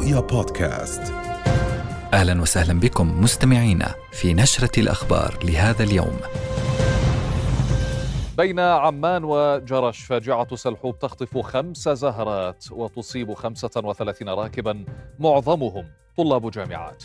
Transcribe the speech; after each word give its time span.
رؤيا 0.00 0.20
بودكاست 0.20 1.12
أهلا 2.12 2.42
وسهلا 2.42 2.80
بكم 2.80 3.20
مستمعينا 3.22 3.94
في 4.12 4.34
نشرة 4.34 4.80
الأخبار 4.80 5.38
لهذا 5.44 5.84
اليوم. 5.84 6.16
بين 8.36 8.60
عمان 8.60 9.24
وجرش 9.24 10.00
فاجعة 10.00 10.56
سلحوب 10.56 10.98
تخطف 10.98 11.38
خمس 11.38 11.88
زهرات 11.88 12.64
وتصيب 12.72 13.34
35 13.34 14.28
راكبا 14.28 14.84
معظمهم 15.18 15.84
طلاب 16.16 16.50
جامعات. 16.50 17.04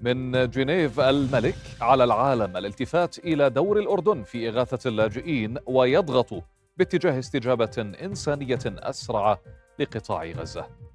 من 0.00 0.50
جنيف 0.50 1.00
الملك 1.00 1.58
على 1.80 2.04
العالم 2.04 2.56
الالتفات 2.56 3.18
إلى 3.18 3.50
دور 3.50 3.78
الأردن 3.78 4.22
في 4.22 4.48
إغاثة 4.48 4.88
اللاجئين 4.88 5.58
ويضغط 5.66 6.42
باتجاه 6.76 7.18
استجابة 7.18 7.94
إنسانية 8.02 8.60
أسرع 8.66 9.38
لقطاع 9.78 10.24
غزة. 10.24 10.91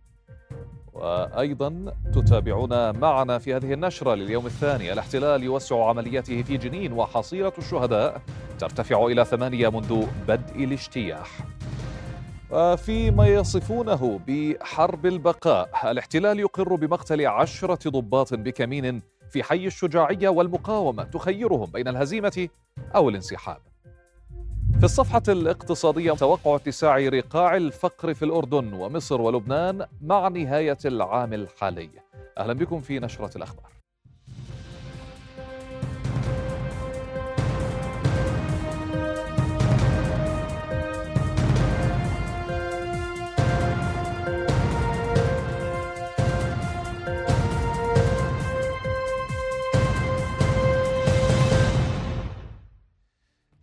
وأيضا 0.98 1.94
تتابعون 2.14 3.00
معنا 3.00 3.38
في 3.38 3.56
هذه 3.56 3.74
النشرة 3.74 4.16
لليوم 4.16 4.46
الثاني 4.46 4.94
الاحتلال 4.94 5.44
يوسع 5.44 5.90
عملياته 5.90 6.44
في 6.44 6.58
جنين 6.58 6.94
وحصيلة 6.94 7.54
الشهداء 7.58 8.22
ترتفع 8.60 9.06
إلى 9.06 9.26
ثمانية 9.26 9.70
منذ 9.70 10.06
بدء 10.28 10.64
الاجتياح. 10.64 11.30
وفيما 12.52 13.28
يصفونه 13.28 14.20
بحرب 14.28 15.06
البقاء 15.06 15.70
الاحتلال 15.92 16.40
يقر 16.40 16.76
بمقتل 16.76 17.28
عشرة 17.28 17.90
ضباط 17.90 18.34
بكمين 18.34 19.02
في 19.30 19.44
حي 19.44 19.68
الشجاعية 19.68 20.30
والمقاومة 20.30 21.04
تخيرهم 21.04 21.66
بين 21.72 21.88
الهزيمة 21.88 22.50
أو 22.96 23.10
الانسحاب 23.10 23.58
في 24.74 24.84
الصفحة 24.84 25.24
الاقتصادية 25.28 26.12
توقع 26.12 26.56
اتساع 26.56 26.98
رقاع 26.98 27.58
الفقر 27.58 28.14
في 28.14 28.26
الأردن 28.26 28.74
ومصر 28.74 29.22
ولبنان 29.22 29.86
مع 30.02 30.28
نهاية 30.28 30.78
العام 30.86 31.34
الحالي. 31.34 31.90
أهلا 32.38 32.54
بكم 32.54 32.82
في 32.82 33.00
نشرة 33.00 33.38
الأخبار. 33.38 33.77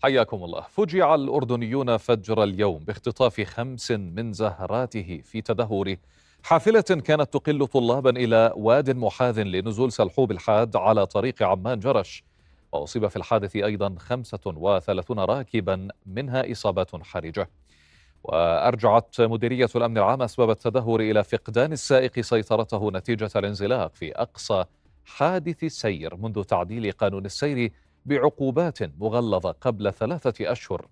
حياكم 0.04 0.44
الله. 0.44 0.60
فجع 0.60 1.14
الأردنيون 1.14 1.96
فجر 1.96 2.42
اليوم 2.42 2.78
باختطاف 2.78 3.40
خمس 3.40 3.90
من 3.90 4.32
زهراته 4.32 5.20
في 5.24 5.40
تدهور 5.40 5.96
حافلة 6.42 6.80
كانت 6.80 7.32
تقل 7.32 7.66
طلابا 7.66 8.10
إلى 8.10 8.52
واد 8.56 8.90
محاذ 8.90 9.42
لنزول 9.42 9.92
سلحوب 9.92 10.30
الحاد 10.30 10.76
على 10.76 11.06
طريق 11.06 11.42
عمان 11.42 11.78
جرش. 11.78 12.24
وأصيب 12.72 13.08
في 13.08 13.16
الحادث 13.16 13.56
أيضا 13.56 13.94
35 13.98 15.18
راكبا 15.18 15.88
منها 16.06 16.52
إصابات 16.52 17.02
حرجة. 17.02 17.50
وأرجعت 18.24 19.20
مديرية 19.20 19.68
الأمن 19.76 19.98
العام 19.98 20.22
أسباب 20.22 20.50
التدهور 20.50 21.00
إلى 21.00 21.24
فقدان 21.24 21.72
السائق 21.72 22.20
سيطرته 22.20 22.90
نتيجة 22.90 23.30
الانزلاق 23.36 23.94
في 23.94 24.12
أقصى 24.12 24.64
حادث 25.04 25.64
سير 25.64 26.16
منذ 26.16 26.42
تعديل 26.42 26.92
قانون 26.92 27.24
السير 27.24 27.72
بعقوبات 28.06 28.82
مغلظة 28.82 29.54
قبل 29.60 29.92
ثلاثة 29.92 30.52
أشهر 30.52 30.86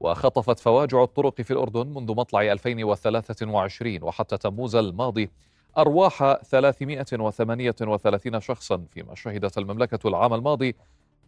وخطفت 0.00 0.58
فواجع 0.58 1.02
الطرق 1.02 1.40
في 1.40 1.50
الأردن 1.50 1.86
منذ 1.86 2.14
مطلع 2.14 2.52
2023 2.52 4.02
وحتى 4.02 4.36
تموز 4.36 4.76
الماضي 4.76 5.30
أرواح 5.78 6.36
338 6.42 8.40
شخصا 8.40 8.86
فيما 8.90 9.14
شهدت 9.14 9.58
المملكة 9.58 10.08
العام 10.08 10.34
الماضي 10.34 10.76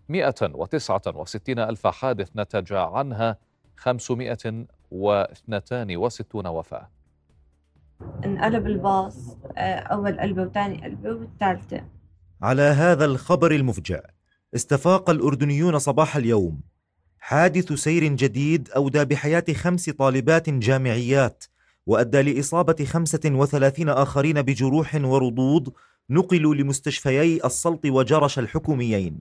169 0.08 1.58
ألف 1.58 1.86
حادث 1.86 2.30
نتج 2.36 2.72
عنها 2.72 3.36
562 3.76 6.46
وفاة. 6.46 6.88
انقلب 8.24 8.66
الباص 8.66 9.36
آه، 9.56 9.78
أول 9.78 10.20
قلبه 10.20 10.42
وثاني 10.42 10.84
قلبه 10.84 11.10
والثالثة 11.10 11.84
على 12.42 12.62
هذا 12.62 13.04
الخبر 13.04 13.52
المفجع 13.52 14.00
استفاق 14.54 15.10
الأردنيون 15.10 15.78
صباح 15.78 16.16
اليوم. 16.16 16.60
حادث 17.18 17.72
سير 17.72 18.04
جديد 18.04 18.68
أودى 18.76 19.04
بحياة 19.04 19.44
خمس 19.54 19.90
طالبات 19.90 20.50
جامعيات 20.50 21.44
وأدى 21.86 22.22
لإصابة 22.22 22.84
خمسة 22.84 23.20
وثلاثين 23.24 23.88
آخرين 23.88 24.42
بجروح 24.42 24.94
ورضوض 24.94 25.72
نقلوا 26.10 26.54
لمستشفيي 26.54 27.44
السلط 27.44 27.86
وجرش 27.86 28.38
الحكوميين. 28.38 29.18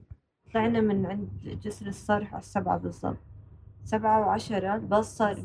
طلعنا 0.54 0.82
من 0.82 1.06
عند 1.06 1.30
جسر 1.64 1.88
الصرح 1.88 2.34
على 2.34 2.42
السبعة 2.42 2.78
بالضبط. 2.78 3.18
سبعة 3.86 4.20
وعشرة 4.20 4.76
الباص 4.76 5.18
صار 5.18 5.44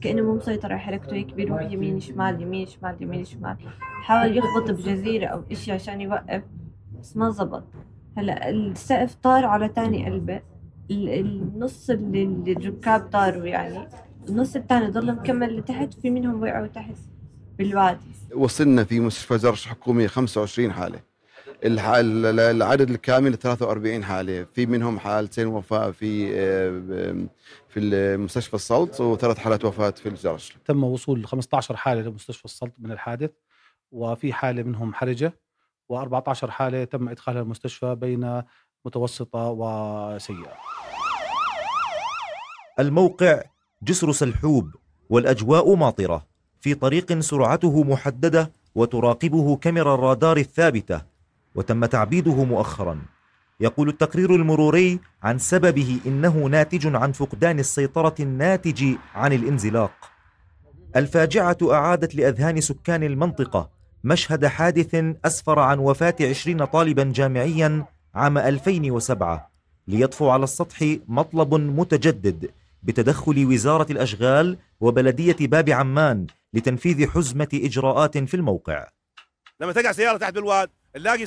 كأنه 0.00 0.22
مو 0.22 0.34
مسيطر 0.34 0.72
على 0.72 0.80
حركته 0.80 1.12
هيك 1.12 1.34
بيروح 1.34 1.62
يمين 1.62 2.00
شمال 2.00 2.42
يمين 2.42 2.66
شمال 2.66 3.02
يمين 3.02 3.24
شمال. 3.24 3.56
حاول 4.02 4.38
يخبط 4.38 4.70
بجزيرة 4.70 5.26
أو 5.26 5.42
إشي 5.52 5.72
عشان 5.72 6.00
يوقف 6.00 6.42
بس 7.00 7.16
ما 7.16 7.30
زبط. 7.30 7.64
هلا 8.16 8.50
السقف 8.50 9.14
طار 9.14 9.44
على 9.44 9.68
تاني 9.68 10.06
قلبة. 10.06 10.40
النص 10.90 11.90
اللي 11.90 12.52
الركاب 12.52 13.00
طاروا 13.00 13.46
يعني 13.46 13.88
النص 14.28 14.56
الثاني 14.56 14.86
ضل 14.86 15.12
مكمل 15.12 15.56
لتحت 15.56 15.94
في 15.94 16.10
منهم 16.10 16.42
وقعوا 16.42 16.66
تحت 16.66 16.94
بالوادي. 17.58 18.00
وصلنا 18.34 18.84
في 18.84 19.00
مستشفى 19.00 19.38
زرش 19.38 19.66
حكومي 19.66 20.08
25 20.08 20.72
حالة. 20.72 21.00
العدد 21.64 22.90
الكامل 22.90 23.38
43 23.38 24.04
حالة. 24.04 24.46
في 24.54 24.66
منهم 24.66 24.98
حالتين 24.98 25.46
وفاة 25.46 25.90
في 25.90 26.32
في 27.68 27.80
المستشفى 27.80 28.54
السلط 28.54 29.00
وثلاث 29.00 29.38
حالات 29.38 29.64
وفاة 29.64 29.90
في 29.90 30.08
الجرش 30.08 30.56
تم 30.64 30.84
وصول 30.84 31.26
15 31.26 31.76
حالة 31.76 32.02
لمستشفى 32.02 32.44
السلط 32.44 32.72
من 32.78 32.92
الحادث 32.92 33.30
وفي 33.92 34.32
حالة 34.32 34.62
منهم 34.62 34.94
حرجة. 34.94 35.32
و14 35.92 36.44
حالة 36.44 36.84
تم 36.84 37.08
إدخالها 37.08 37.42
المستشفى 37.42 37.94
بين 37.94 38.42
متوسطة 38.84 39.50
وسيئة. 39.50 40.52
الموقع 42.78 43.42
جسر 43.82 44.12
سلحوب 44.12 44.74
والأجواء 45.10 45.74
ماطرة 45.74 46.26
في 46.60 46.74
طريق 46.74 47.18
سرعته 47.18 47.84
محددة 47.84 48.52
وتراقبه 48.74 49.56
كاميرا 49.56 49.94
الرادار 49.94 50.36
الثابتة 50.36 51.02
وتم 51.54 51.84
تعبيده 51.84 52.44
مؤخرا. 52.44 53.02
يقول 53.60 53.88
التقرير 53.88 54.34
المروري 54.34 55.00
عن 55.22 55.38
سببه 55.38 56.00
إنه 56.06 56.36
ناتج 56.36 56.96
عن 56.96 57.12
فقدان 57.12 57.58
السيطرة 57.58 58.14
الناتج 58.20 58.94
عن 59.14 59.32
الانزلاق. 59.32 59.92
الفاجعة 60.96 61.58
أعادت 61.62 62.14
لأذهان 62.14 62.60
سكان 62.60 63.02
المنطقة 63.02 63.70
مشهد 64.04 64.46
حادث 64.46 64.94
أسفر 65.24 65.58
عن 65.58 65.78
وفاة 65.78 66.16
عشرين 66.20 66.64
طالبا 66.64 67.12
جامعيا 67.14 67.86
عام 68.14 68.38
2007 68.38 69.50
ليطفو 69.88 70.30
على 70.30 70.44
السطح 70.44 70.96
مطلب 71.08 71.54
متجدد 71.54 72.50
بتدخل 72.82 73.46
وزارة 73.46 73.92
الأشغال 73.92 74.58
وبلدية 74.80 75.36
باب 75.40 75.70
عمان 75.70 76.26
لتنفيذ 76.52 77.08
حزمة 77.08 77.48
إجراءات 77.54 78.18
في 78.18 78.34
الموقع. 78.34 78.88
لما 79.60 79.72
تقع 79.72 79.92
سيارة 79.92 80.16
تحت 80.16 80.34
بالواد 80.34 80.70
نلاقي 80.96 81.26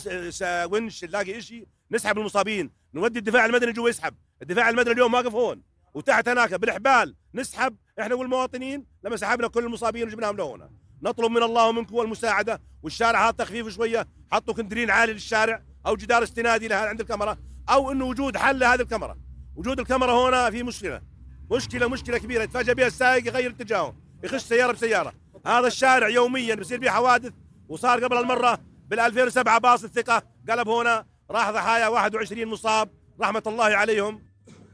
ونش 0.71 1.03
نلاقي 1.03 1.41
شيء 1.41 1.67
نسحب 1.91 2.17
المصابين 2.17 2.71
نودي 2.93 3.19
الدفاع 3.19 3.45
المدني 3.45 3.71
جوا 3.71 3.89
يسحب. 3.89 4.13
الدفاع 4.41 4.69
المدني 4.69 4.93
اليوم 4.93 5.13
واقف 5.13 5.33
هون 5.33 5.61
وتحت 5.93 6.29
هناك 6.29 6.53
بالحبال 6.53 7.15
نسحب 7.35 7.75
إحنا 7.99 8.15
والمواطنين 8.15 8.85
لما 9.03 9.17
سحبنا 9.17 9.47
كل 9.47 9.65
المصابين 9.65 10.07
وجبناهم 10.07 10.37
لهنا. 10.37 10.69
نطلب 11.05 11.31
من 11.31 11.43
الله 11.43 11.69
ومنكم 11.69 11.95
والمساعده 11.95 12.61
والشارع 12.83 13.25
هذا 13.25 13.31
تخفيف 13.31 13.67
شوية 13.67 14.07
حطوا 14.31 14.53
كندرين 14.53 14.89
عالي 14.89 15.13
للشارع 15.13 15.61
أو 15.87 15.95
جدار 15.95 16.23
استنادي 16.23 16.67
لها 16.67 16.87
عند 16.87 16.99
الكاميرا 16.99 17.37
أو 17.69 17.91
إنه 17.91 18.05
وجود 18.05 18.37
حل 18.37 18.59
لهذه 18.59 18.81
الكاميرا. 18.81 19.17
وجود 19.55 19.79
الكاميرا 19.79 20.29
هنا 20.29 20.49
في 20.49 20.63
مشكلة 20.63 21.01
مشكلة 21.51 21.87
مشكلة 21.87 22.17
كبيرة 22.17 22.43
يتفاجئ 22.43 22.73
بها 22.73 22.87
السائق 22.87 23.27
يغير 23.27 23.49
اتجاهه 23.49 23.95
يخش 24.23 24.41
سيارة 24.41 24.71
بسيارة. 24.71 25.13
هذا 25.45 25.67
الشارع 25.67 26.09
يوميا 26.09 26.55
بصير 26.55 26.79
فيه 26.79 26.89
حوادث 26.89 27.33
وصار 27.69 28.03
قبل 28.03 28.17
المرة 28.17 28.59
بال 28.87 28.99
2007 28.99 29.59
باص 29.59 29.83
الثقة 29.83 30.23
قلب 30.49 30.69
هنا 30.69 31.05
راح 31.31 31.51
ضحايا 31.51 31.87
21 31.87 32.45
مصاب 32.45 32.89
رحمة 33.21 33.43
الله 33.47 33.65
عليهم. 33.65 34.21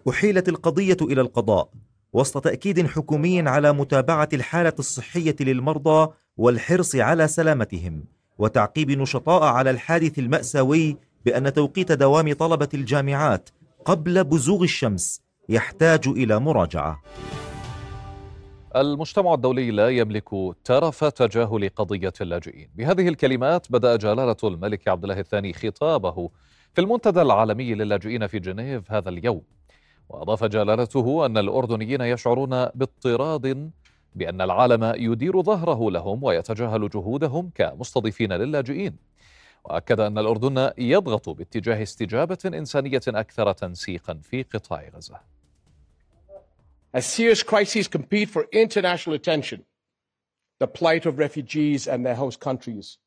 أحيلت 0.09 0.49
القضية 0.49 0.97
إلى 1.01 1.21
القضاء 1.21 1.69
وسط 2.13 2.43
تأكيد 2.43 2.87
حكومي 2.87 3.49
على 3.49 3.73
متابعة 3.73 4.29
الحالة 4.33 4.73
الصحية 4.79 5.35
للمرضى 5.39 6.13
والحرص 6.37 6.95
على 6.95 7.27
سلامتهم 7.27 8.03
وتعقيب 8.37 8.91
نشطاء 8.91 9.43
على 9.43 9.69
الحادث 9.69 10.19
المأساوي 10.19 10.97
بأن 11.25 11.53
توقيت 11.53 11.91
دوام 11.91 12.33
طلبة 12.33 12.69
الجامعات 12.73 13.49
قبل 13.85 14.23
بزوغ 14.23 14.63
الشمس 14.63 15.21
يحتاج 15.49 16.07
إلى 16.07 16.39
مراجعة. 16.39 17.01
المجتمع 18.75 19.33
الدولي 19.33 19.71
لا 19.71 19.89
يملك 19.89 20.29
ترف 20.63 21.03
تجاهل 21.03 21.69
قضية 21.75 22.13
اللاجئين. 22.21 22.69
بهذه 22.75 23.07
الكلمات 23.07 23.71
بدأ 23.71 23.95
جلالة 23.95 24.37
الملك 24.43 24.87
عبد 24.87 25.03
الله 25.03 25.19
الثاني 25.19 25.53
خطابه 25.53 26.29
في 26.73 26.81
المنتدى 26.81 27.21
العالمي 27.21 27.73
للاجئين 27.73 28.27
في 28.27 28.39
جنيف 28.39 28.91
هذا 28.91 29.09
اليوم. 29.09 29.41
وأضاف 30.09 30.43
جلالته 30.43 31.25
أن 31.25 31.37
الأردنيين 31.37 32.01
يشعرون 32.01 32.49
باضطراد 32.65 33.71
بأن 34.15 34.41
العالم 34.41 34.93
يدير 34.97 35.41
ظهره 35.41 35.91
لهم 35.91 36.23
ويتجاهل 36.23 36.89
جهودهم 36.89 37.51
كمستضيفين 37.55 38.33
للاجئين 38.33 38.97
وأكد 39.63 39.99
أن 39.99 40.17
الأردن 40.17 40.71
يضغط 40.77 41.29
باتجاه 41.29 41.83
استجابة 41.83 42.37
إنسانية 42.45 43.01
أكثر 43.07 43.51
تنسيقا 43.51 44.19
في 44.23 44.43
قطاع 44.43 44.89
غزة 44.95 45.19
As 46.93 47.05
serious 47.05 47.41
crises 47.41 47.87
compete 47.87 48.29
for 48.29 48.47
international 48.51 49.15
attention, 49.15 49.63
the 50.59 50.67
plight 50.67 51.05
of 51.05 51.19
refugees 51.19 51.87
and 51.87 52.05
their 52.05 52.15
host 52.15 52.41
countries 52.41 52.97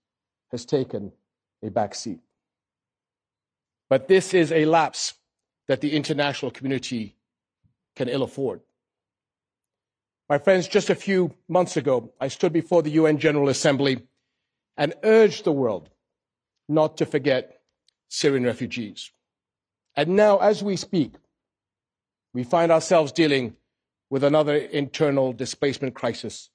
has 0.52 0.64
taken 0.64 1.12
a 1.62 1.68
back 1.68 1.94
seat. 1.94 2.20
But 3.90 4.08
this 4.08 4.32
is 4.32 4.50
a 4.52 4.64
lapse 4.64 5.14
that 5.68 5.82
the 5.82 5.94
international 5.94 6.50
community 6.50 7.16
can 7.94 8.08
ill 8.08 8.22
afford. 8.22 8.60
My 10.28 10.38
friends, 10.38 10.66
just 10.68 10.88
a 10.88 10.94
few 10.94 11.34
months 11.48 11.76
ago, 11.76 12.12
I 12.18 12.28
stood 12.28 12.52
before 12.52 12.82
the 12.82 12.92
UN 12.92 13.18
General 13.18 13.50
Assembly 13.50 14.06
and 14.76 14.94
urged 15.02 15.44
the 15.44 15.52
world 15.52 15.90
not 16.66 16.96
to 16.96 17.06
forget 17.06 17.60
Syrian 18.08 18.44
refugees. 18.44 19.10
And 19.96 20.16
now, 20.16 20.38
as 20.38 20.62
we 20.62 20.76
speak, 20.76 21.12
we 22.32 22.42
find 22.42 22.72
ourselves 22.72 23.12
dealing 23.12 23.56
with 24.08 24.24
another 24.24 24.56
internal 24.56 25.32
displacement 25.32 25.94
crisis 25.94 26.48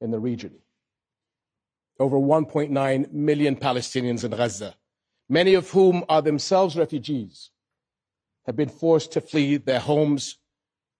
in 0.00 0.10
the 0.10 0.18
region. 0.18 0.58
Over 2.00 2.16
1.9 2.16 3.12
million 3.12 3.56
Palestinians 3.56 4.24
in 4.24 4.32
Gaza, 4.32 4.74
many 5.28 5.54
of 5.54 5.70
whom 5.70 6.04
are 6.08 6.22
themselves 6.22 6.76
refugees, 6.76 7.50
have 8.46 8.56
been 8.56 8.68
forced 8.68 9.12
to 9.12 9.20
flee 9.20 9.56
their 9.58 9.78
homes 9.78 10.38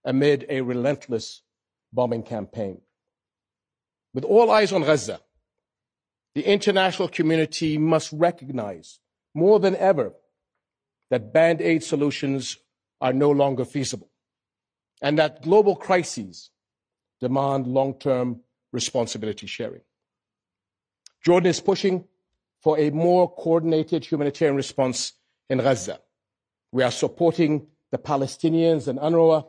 amid 0.05 0.45
a 0.49 0.61
relentless 0.61 1.42
bombing 1.93 2.23
campaign. 2.23 2.81
With 4.13 4.25
all 4.25 4.51
eyes 4.51 4.73
on 4.73 4.83
Gaza, 4.83 5.21
the 6.35 6.41
international 6.41 7.07
community 7.07 7.77
must 7.77 8.11
recognize 8.11 8.99
more 9.33 9.59
than 9.59 9.75
ever 9.75 10.13
that 11.09 11.31
band 11.31 11.61
aid 11.61 11.83
solutions 11.83 12.57
are 12.99 13.13
no 13.13 13.29
longer 13.31 13.65
feasible 13.65 14.09
and 15.01 15.19
that 15.19 15.41
global 15.43 15.75
crises 15.75 16.49
demand 17.19 17.67
long 17.67 17.93
term 17.99 18.41
responsibility 18.71 19.45
sharing. 19.45 19.81
Jordan 21.23 21.49
is 21.49 21.59
pushing 21.59 22.05
for 22.61 22.79
a 22.79 22.89
more 22.89 23.33
coordinated 23.33 24.05
humanitarian 24.05 24.55
response 24.55 25.13
in 25.49 25.59
Gaza. 25.59 25.99
We 26.71 26.83
are 26.83 26.91
supporting 26.91 27.67
the 27.91 27.97
Palestinians 27.97 28.87
and 28.87 28.97
UNRWA 28.97 29.45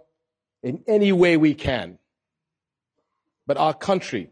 in 0.63 0.83
any 0.87 1.13
way 1.13 1.37
we 1.37 1.55
can. 1.55 1.99
But 3.47 3.57
our 3.57 3.75
country 3.75 4.31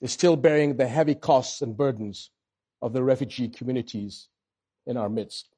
is 0.00 0.12
still 0.12 0.36
bearing 0.36 0.76
the 0.76 0.86
heavy 0.86 1.14
costs 1.14 1.62
and 1.62 1.76
burdens 1.76 2.30
of 2.80 2.92
the 2.92 3.02
refugee 3.02 3.48
communities 3.48 4.28
in 4.86 4.96
our 4.96 5.08
midst. 5.08 5.48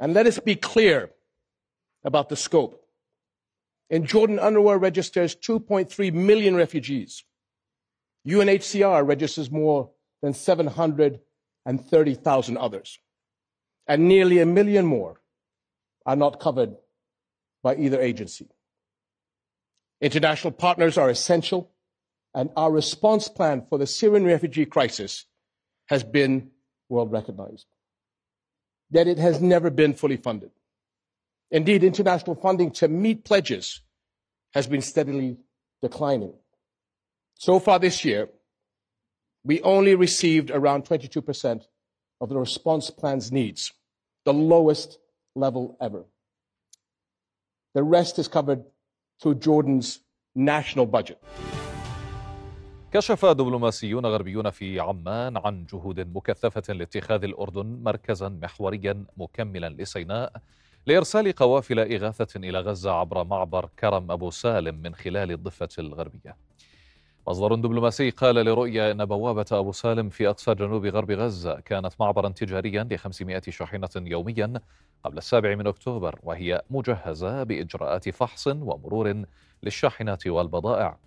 And 0.00 0.14
let 0.14 0.26
us 0.26 0.38
be 0.38 0.56
clear 0.56 1.10
about 2.04 2.28
the 2.28 2.36
scope. 2.36 2.78
In 3.90 4.06
Jordan, 4.06 4.38
UNRWA 4.38 4.80
registers 4.80 5.36
2.3 5.36 6.12
million 6.12 6.56
refugees. 6.56 7.24
UNHCR 8.26 9.06
registers 9.06 9.50
more 9.50 9.90
than 10.22 10.32
730,000 10.32 12.56
others. 12.56 12.98
And 13.86 14.08
nearly 14.08 14.38
a 14.38 14.46
million 14.46 14.86
more 14.86 15.20
are 16.06 16.16
not 16.16 16.40
covered 16.40 16.74
by 17.62 17.76
either 17.76 18.00
agency. 18.00 18.48
International 20.02 20.50
partners 20.50 20.98
are 20.98 21.08
essential, 21.08 21.70
and 22.34 22.50
our 22.56 22.72
response 22.72 23.28
plan 23.28 23.64
for 23.68 23.78
the 23.78 23.86
Syrian 23.86 24.24
refugee 24.24 24.66
crisis 24.66 25.26
has 25.86 26.02
been 26.02 26.50
world 26.88 27.12
recognized. 27.12 27.66
Yet 28.90 29.06
it 29.06 29.18
has 29.18 29.40
never 29.40 29.70
been 29.70 29.94
fully 29.94 30.16
funded. 30.16 30.50
Indeed, 31.52 31.84
international 31.84 32.34
funding 32.34 32.72
to 32.72 32.88
meet 32.88 33.24
pledges 33.24 33.80
has 34.54 34.66
been 34.66 34.82
steadily 34.82 35.36
declining. 35.80 36.34
So 37.34 37.60
far 37.60 37.78
this 37.78 38.04
year, 38.04 38.28
we 39.44 39.62
only 39.62 39.94
received 39.94 40.50
around 40.50 40.84
22% 40.84 41.62
of 42.20 42.28
the 42.28 42.38
response 42.38 42.90
plan's 42.90 43.30
needs, 43.30 43.72
the 44.24 44.32
lowest 44.32 44.98
level 45.36 45.76
ever. 45.80 46.04
The 47.74 47.84
rest 47.84 48.18
is 48.18 48.26
covered 48.26 48.64
through 49.22 49.38
Jordan's 49.46 49.88
national 50.34 50.86
budget. 50.86 51.18
كشف 52.92 53.24
دبلوماسيون 53.24 54.06
غربيون 54.06 54.50
في 54.50 54.80
عمان 54.80 55.36
عن 55.36 55.66
جهود 55.72 56.00
مكثفة 56.00 56.74
لاتخاذ 56.74 57.24
الأردن 57.24 57.66
مركزا 57.82 58.28
محوريا 58.28 59.04
مكملا 59.16 59.68
لسيناء 59.68 60.32
لإرسال 60.86 61.32
قوافل 61.32 61.78
إغاثة 61.78 62.38
إلى 62.48 62.60
غزة 62.60 62.92
عبر 62.92 63.24
معبر 63.24 63.68
كرم 63.78 64.10
أبو 64.10 64.30
سالم 64.30 64.74
من 64.74 64.94
خلال 64.94 65.30
الضفة 65.30 65.68
الغربية 65.78 66.36
مصدر 67.28 67.54
دبلوماسي 67.54 68.10
قال 68.10 68.34
لرؤيا 68.34 68.92
أن 68.92 69.04
بوابة 69.04 69.44
أبو 69.52 69.72
سالم 69.72 70.08
في 70.08 70.28
أقصى 70.28 70.54
جنوب 70.54 70.86
غرب 70.86 71.10
غزة 71.10 71.60
كانت 71.60 71.92
معبرا 72.00 72.28
تجاريا 72.28 72.84
ل 72.84 72.98
500 72.98 73.42
شاحنة 73.48 73.88
يوميا 73.96 74.52
قبل 75.04 75.18
السابع 75.18 75.54
من 75.54 75.66
أكتوبر 75.66 76.18
وهي 76.22 76.62
مجهزة 76.70 77.42
بإجراءات 77.42 78.08
فحص 78.08 78.46
ومرور 78.46 79.24
للشاحنات 79.62 80.26
والبضائع. 80.26 80.98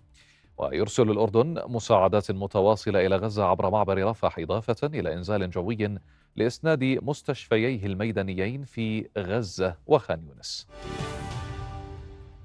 ويرسل 0.58 1.10
الأردن 1.10 1.62
مساعدات 1.66 2.30
متواصلة 2.30 3.06
إلى 3.06 3.16
غزة 3.16 3.44
عبر 3.44 3.70
معبر 3.70 4.04
رفح 4.10 4.38
إضافة 4.38 4.86
إلى 4.86 5.14
إنزال 5.14 5.50
جوي 5.50 5.98
لإسناد 6.36 6.84
مستشفييه 6.84 7.86
الميدانيين 7.86 8.64
في 8.64 9.08
غزة 9.18 9.76
وخان 9.86 10.22
يونس. 10.28 10.66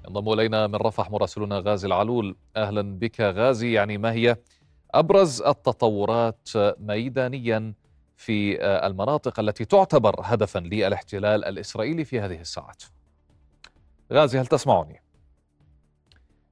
ينضم 0.08 0.32
إلينا 0.32 0.66
من 0.66 0.74
رفح 0.74 1.10
مراسلنا 1.10 1.58
غازي 1.58 1.86
العلول. 1.86 2.36
أهلا 2.56 2.98
بك 2.98 3.20
غازي 3.20 3.72
يعني 3.72 3.98
ما 3.98 4.12
هي 4.12 4.36
أبرز 4.94 5.42
التطورات 5.42 6.48
ميدانيا 6.56 7.74
في 8.16 8.62
المناطق 8.64 9.40
التي 9.40 9.64
تعتبر 9.64 10.14
هدفا 10.22 10.58
للاحتلال 10.58 11.44
الإسرائيلي 11.44 12.04
في 12.04 12.20
هذه 12.20 12.40
الساعات؟ 12.40 12.82
غازي 14.12 14.38
هل 14.38 14.46
تسمعني؟ 14.46 15.02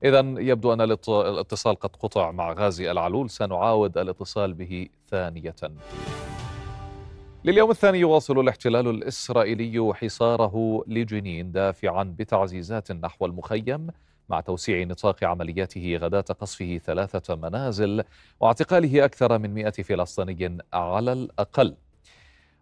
إذا 0.04 0.18
يبدو 0.20 0.72
أن 0.72 0.80
الاتصال 0.80 1.76
قد 1.76 1.96
قطع 1.96 2.30
مع 2.30 2.52
غازي 2.52 2.90
العلول. 2.90 3.30
سنعاود 3.30 3.98
الاتصال 3.98 4.54
به 4.54 4.88
ثانية. 5.10 5.54
لليوم 7.44 7.70
الثاني 7.70 7.98
يواصل 7.98 8.40
الاحتلال 8.40 8.88
الإسرائيلي 8.88 9.94
حصاره 9.94 10.84
لجنين 10.86 11.52
دافعا 11.52 12.14
بتعزيزات 12.18 12.92
نحو 12.92 13.26
المخيم 13.26 13.86
مع 14.28 14.40
توسيع 14.40 14.84
نطاق 14.84 15.24
عملياته 15.24 15.96
غداة 15.96 16.20
قصفه 16.20 16.78
ثلاثة 16.78 17.34
منازل 17.36 18.04
واعتقاله 18.40 19.04
أكثر 19.04 19.38
من 19.38 19.54
مئة 19.54 19.70
فلسطيني 19.70 20.58
على 20.72 21.12
الأقل. 21.12 21.76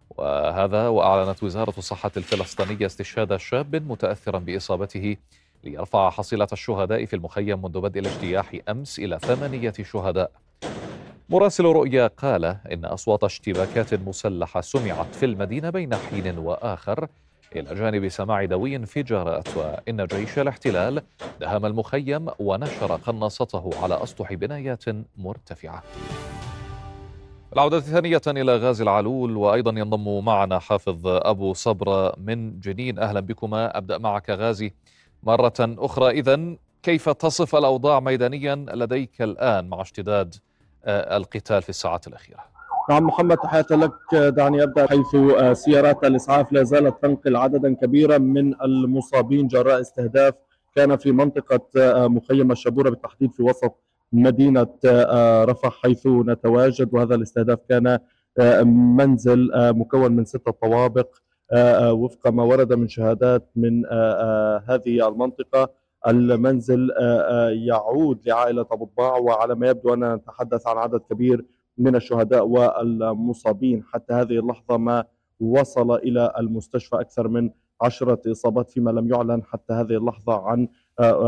وهذا 0.09 0.87
وأعلنت 0.87 1.43
وزارة 1.43 1.73
الصحة 1.77 2.11
الفلسطينية 2.17 2.85
استشهاد 2.85 3.37
شاب 3.37 3.75
متأثرا 3.75 4.39
بإصابته 4.39 5.17
ليرفع 5.63 6.09
حصيلة 6.09 6.47
الشهداء 6.53 7.05
في 7.05 7.15
المخيم 7.15 7.61
منذ 7.61 7.81
بدء 7.81 7.99
الاجتياح 7.99 8.55
أمس 8.69 8.99
إلى 8.99 9.19
ثمانية 9.19 9.73
شهداء. 9.81 10.31
مراسل 11.31 11.65
رؤيا 11.65 12.07
قال 12.07 12.45
إن 12.45 12.85
أصوات 12.85 13.23
اشتباكات 13.23 13.93
مسلحة 13.93 14.61
سمعت 14.61 15.15
في 15.15 15.25
المدينة 15.25 15.69
بين 15.69 15.95
حين 15.95 16.37
وآخر 16.37 17.07
إلى 17.55 17.75
جانب 17.75 18.07
سماع 18.07 18.45
دوي 18.45 18.75
انفجارات 18.75 19.57
وإن 19.57 20.05
جيش 20.05 20.39
الاحتلال 20.39 21.01
دهم 21.39 21.65
المخيم 21.65 22.27
ونشر 22.39 22.95
قناصته 22.95 23.69
على 23.83 24.03
أسطح 24.03 24.33
بنايات 24.33 24.83
مرتفعة. 25.17 25.83
العودة 27.53 27.79
ثانية 27.79 28.21
إلى 28.27 28.55
غازي 28.55 28.83
العلول 28.83 29.37
وأيضا 29.37 29.71
ينضم 29.71 30.25
معنا 30.25 30.59
حافظ 30.59 31.07
أبو 31.07 31.53
صبرة 31.53 32.13
من 32.17 32.59
جنين. 32.59 32.99
أهلا 32.99 33.19
بكما 33.19 33.77
أبدأ 33.77 33.97
معك 33.97 34.29
غازي 34.29 34.73
مرة 35.23 35.53
أخرى. 35.59 36.09
إذا 36.09 36.55
كيف 36.83 37.09
تصف 37.09 37.55
الأوضاع 37.55 37.99
ميدانيا 37.99 38.55
لديك 38.55 39.21
الآن 39.21 39.69
مع 39.69 39.81
اشتداد 39.81 40.35
القتال 40.87 41.61
في 41.61 41.69
الساعات 41.69 42.07
الأخيرة. 42.07 42.39
نعم 42.89 43.03
محمد 43.07 43.37
تحياتي 43.37 43.75
لك. 43.75 43.93
دعني 44.13 44.63
أبدأ 44.63 44.87
حيث 44.87 45.15
سيارات 45.53 46.03
الإسعاف 46.03 46.51
لا 46.51 46.63
زالت 46.63 47.03
تنقل 47.03 47.35
عددا 47.35 47.75
كبيرا 47.75 48.17
من 48.17 48.61
المصابين 48.61 49.47
جراء 49.47 49.81
استهداف 49.81 50.33
كان 50.75 50.97
في 50.97 51.11
منطقة 51.11 51.61
مخيم 52.07 52.51
الشبورة 52.51 52.89
بالتحديد 52.89 53.31
في 53.31 53.43
وسط 53.43 53.75
مدينة 54.13 54.67
رفح 55.43 55.81
حيث 55.81 56.07
نتواجد. 56.07 56.93
وهذا 56.93 57.15
الاستهداف 57.15 57.59
كان 57.69 57.99
منزل 58.97 59.49
مكون 59.55 60.11
من 60.11 60.25
ستة 60.25 60.51
طوابق 60.51 61.07
وفق 61.91 62.27
ما 62.27 62.43
ورد 62.43 62.73
من 62.73 62.87
شهادات 62.87 63.49
من 63.55 63.85
هذه 64.69 65.07
المنطقة. 65.07 65.78
المنزل 66.07 66.89
يعود 67.67 68.27
لعائلة 68.27 68.65
أبو 68.71 68.83
الضاع 68.85 69.17
وعلى 69.17 69.55
ما 69.55 69.69
يبدو 69.69 69.93
أننا 69.93 70.15
نتحدث 70.15 70.67
عن 70.67 70.77
عدد 70.77 70.99
كبير 70.99 71.45
من 71.77 71.95
الشهداء 71.95 72.47
والمصابين. 72.47 73.83
حتى 73.83 74.13
هذه 74.13 74.39
اللحظة 74.39 74.77
ما 74.77 75.03
وصل 75.39 75.95
إلى 75.95 76.33
المستشفى 76.39 76.95
أكثر 76.95 77.27
من 77.27 77.49
عشرة 77.81 78.21
إصابات 78.31 78.69
فيما 78.69 78.91
لم 78.91 79.09
يعلن 79.09 79.43
حتى 79.43 79.73
هذه 79.73 79.97
اللحظة 79.97 80.33
عن 80.47 80.67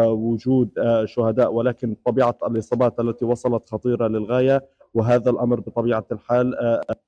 وجود 0.07 0.69
شهداء. 1.05 1.53
ولكن 1.53 1.95
طبيعة 2.05 2.35
الإصابات 2.47 2.99
التي 2.99 3.25
وصلت 3.25 3.69
خطيرة 3.69 4.07
للغاية 4.07 4.65
وهذا 4.93 5.29
الأمر 5.29 5.59
بطبيعة 5.59 6.05
الحال 6.11 6.55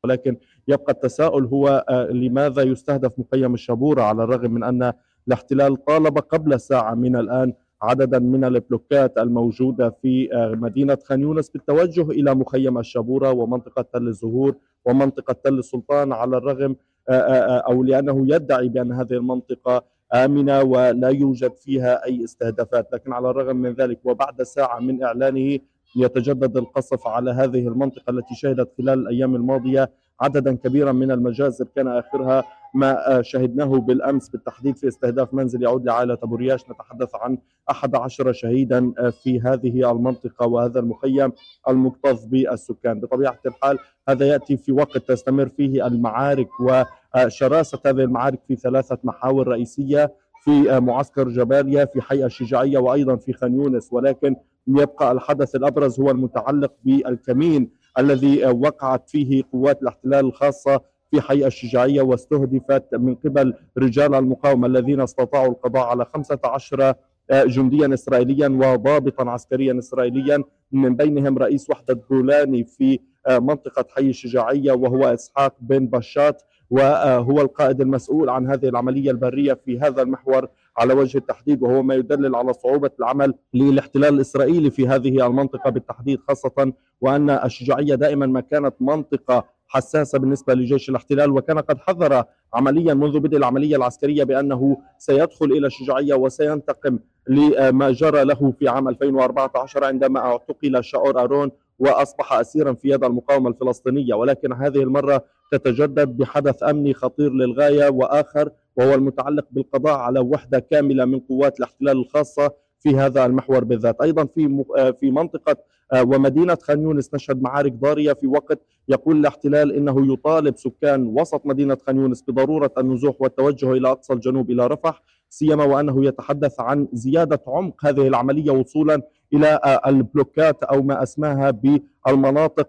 ولكن 0.03 0.37
يبقى 0.67 0.93
التساؤل 0.93 1.45
هو 1.45 1.85
لماذا 2.11 2.61
يستهدف 2.61 3.19
مخيم 3.19 3.53
الشبورة 3.53 4.01
على 4.01 4.23
الرغم 4.23 4.51
من 4.51 4.63
أن 4.63 4.93
الاحتلال 5.27 5.85
طالب 5.85 6.17
قبل 6.17 6.59
ساعة 6.59 6.93
من 6.93 7.15
الآن 7.15 7.53
عددا 7.81 8.19
من 8.19 8.43
البلوكات 8.45 9.17
الموجودة 9.17 9.89
في 10.01 10.29
مدينة 10.61 10.97
خان 11.05 11.21
يونس 11.21 11.49
بالتوجه 11.49 12.01
إلى 12.01 12.35
مخيم 12.35 12.77
الشبورة 12.77 13.31
ومنطقة 13.31 13.81
تل 13.93 14.07
الزهور 14.07 14.55
ومنطقة 14.85 15.35
تل 15.43 15.53
السلطان 15.59 16.13
على 16.13 16.37
الرغم 16.37 16.75
أو 17.09 17.83
لأنه 17.83 18.35
يدعي 18.35 18.69
بأن 18.69 18.91
هذه 18.91 19.13
المنطقة 19.13 19.83
آمنة 20.13 20.61
ولا 20.61 21.09
يوجد 21.09 21.55
فيها 21.55 22.05
أي 22.05 22.23
استهدافات 22.23 22.93
لكن 22.93 23.13
على 23.13 23.29
الرغم 23.29 23.55
من 23.55 23.73
ذلك 23.73 23.99
وبعد 24.03 24.43
ساعة 24.43 24.79
من 24.79 25.03
إعلانه 25.03 25.59
يتجدد 25.95 26.57
القصف 26.57 27.07
على 27.07 27.31
هذه 27.31 27.67
المنطقة 27.67 28.09
التي 28.11 28.35
شهدت 28.35 28.71
خلال 28.77 28.99
الأيام 28.99 29.35
الماضية 29.35 29.91
عددا 30.21 30.55
كبيرا 30.55 30.91
من 30.91 31.11
المجازر 31.11 31.67
كان 31.75 31.87
آخرها 31.87 32.43
ما 32.75 33.21
شهدناه 33.21 33.65
بالأمس 33.65 34.29
بالتحديد 34.29 34.77
في 34.77 34.87
استهداف 34.87 35.33
منزل 35.33 35.63
يعود 35.63 35.85
لعائلة 35.85 36.17
أبو 36.23 36.35
رياش 36.35 36.69
نتحدث 36.69 37.15
عن 37.15 37.37
11 37.69 38.31
شهيدا 38.33 38.93
في 39.23 39.41
هذه 39.41 39.91
المنطقة 39.91 40.47
وهذا 40.47 40.79
المخيم 40.79 41.31
المكتظ 41.69 42.25
بالسكان. 42.25 42.99
بطبيعة 42.99 43.39
الحال 43.45 43.79
هذا 44.09 44.25
يأتي 44.27 44.57
في 44.57 44.71
وقت 44.71 44.97
تستمر 44.97 45.49
فيه 45.49 45.87
المعارك 45.87 46.49
وشراسة 46.59 47.79
هذه 47.85 47.99
المعارك 47.99 48.39
في 48.47 48.55
ثلاثة 48.55 48.97
محاور 49.03 49.47
رئيسية. 49.47 50.13
في 50.43 50.79
معسكر 50.79 51.29
جباليا 51.29 51.85
في 51.85 52.01
حي 52.01 52.25
الشجاعية 52.25 52.77
وأيضا 52.77 53.15
في 53.15 53.33
خان 53.33 53.53
يونس. 53.55 53.93
ولكن 53.93 54.35
يبقى 54.67 55.11
الحدث 55.11 55.55
الأبرز 55.55 55.99
هو 55.99 56.11
المتعلق 56.11 56.73
بالكمين 56.83 57.69
الذي 57.99 58.45
وقعت 58.45 59.09
فيه 59.09 59.43
قوات 59.53 59.81
الاحتلال 59.81 60.25
الخاصة 60.25 60.81
في 61.11 61.21
حي 61.21 61.45
الشجاعية 61.47 62.01
واستهدفت 62.01 62.83
من 62.95 63.15
قبل 63.15 63.53
رجال 63.77 64.15
المقاومة 64.15 64.67
الذين 64.67 65.01
استطاعوا 65.01 65.47
القضاء 65.51 65.83
على 65.87 66.05
15 66.05 66.93
جنديا 67.31 67.93
إسرائيليا 67.93 68.47
وضابطا 68.47 69.29
عسكريا 69.29 69.79
إسرائيليا. 69.79 70.43
من 70.71 70.95
بينهم 70.95 71.37
رئيس 71.37 71.69
وحدة 71.69 72.01
جولاني 72.11 72.63
في 72.63 72.99
منطقة 73.29 73.85
حي 73.95 74.09
الشجاعية 74.09 74.71
وهو 74.71 75.05
إسحاق 75.05 75.55
بن 75.61 75.87
بشات 75.87 76.43
وهو 76.69 77.41
القائد 77.41 77.81
المسؤول 77.81 78.29
عن 78.29 78.47
هذه 78.49 78.69
العملية 78.69 79.11
البرية 79.11 79.53
في 79.65 79.79
هذا 79.79 80.01
المحور 80.01 80.47
على 80.77 80.93
وجه 80.93 81.17
التحديد 81.17 81.63
وهو 81.63 81.83
ما 81.83 81.95
يدلل 81.95 82.35
على 82.35 82.53
صعوبة 82.53 82.89
العمل 82.99 83.33
للاحتلال 83.53 84.13
الإسرائيلي 84.13 84.71
في 84.71 84.87
هذه 84.87 85.27
المنطقة 85.27 85.69
بالتحديد 85.69 86.19
خاصة 86.27 86.73
وأن 87.01 87.29
الشجاعية 87.29 87.95
دائما 87.95 88.25
ما 88.25 88.39
كانت 88.39 88.73
منطقة 88.79 89.45
حساسة 89.67 90.19
بالنسبة 90.19 90.53
لجيش 90.53 90.89
الاحتلال 90.89 91.31
وكان 91.31 91.59
قد 91.59 91.77
حذر 91.79 92.23
عمليا 92.53 92.93
منذ 92.93 93.19
بدء 93.19 93.37
العملية 93.37 93.75
العسكرية 93.75 94.23
بأنه 94.23 94.77
سيدخل 94.97 95.45
إلى 95.45 95.67
الشجاعية 95.67 96.13
وسينتقم 96.13 96.99
لما 97.27 97.91
جرى 97.91 98.23
له 98.23 98.53
في 98.59 98.67
عام 98.67 98.89
2014 98.89 99.83
عندما 99.83 100.19
اعتقل 100.19 100.83
شاور 100.83 101.23
أرون 101.23 101.51
وأصبح 101.79 102.33
أسيرا 102.33 102.73
في 102.73 102.89
يد 102.89 103.03
المقاومة 103.03 103.49
الفلسطينية 103.49 104.13
ولكن 104.13 104.53
هذه 104.53 104.81
المرة 104.83 105.25
تتجدد 105.51 106.17
بحدث 106.17 106.63
أمني 106.63 106.93
خطير 106.93 107.31
للغاية 107.33 107.89
وآخر 107.89 108.49
وهو 108.77 108.93
المتعلق 108.93 109.45
بالقضاء 109.51 109.93
على 109.97 110.19
وحدة 110.19 110.59
كاملة 110.59 111.05
من 111.05 111.19
قوات 111.19 111.59
الاحتلال 111.59 111.97
الخاصة 111.97 112.51
في 112.79 112.95
هذا 112.95 113.25
المحور 113.25 113.63
بالذات. 113.63 114.01
أيضا 114.01 114.25
في 114.25 114.63
في 114.99 115.11
منطقة 115.11 115.55
ومدينة 116.01 116.57
خان 116.61 116.81
يونس 116.81 117.13
نشهد 117.13 117.41
معارك 117.41 117.71
ضارية 117.73 118.13
في 118.13 118.27
وقت 118.27 118.59
يقول 118.89 119.17
الاحتلال 119.17 119.71
إنه 119.71 120.13
يطالب 120.13 120.57
سكان 120.57 121.07
وسط 121.07 121.45
مدينة 121.45 121.77
خان 121.87 121.97
يونس 121.97 122.23
بضرورة 122.27 122.71
النزوح 122.77 123.15
والتوجه 123.21 123.71
إلى 123.71 123.91
أقصى 123.91 124.13
الجنوب 124.13 124.51
إلى 124.51 124.67
رفح 124.67 125.01
سيما 125.29 125.63
وأنه 125.63 126.05
يتحدث 126.05 126.59
عن 126.59 126.87
زيادة 126.93 127.41
عمق 127.47 127.85
هذه 127.85 128.07
العملية 128.07 128.51
وصولا 128.51 129.01
إلى 129.33 129.81
البلوكات 129.87 130.63
أو 130.63 130.81
ما 130.81 131.03
أسماها 131.03 131.51
بالمناطق 131.51 132.67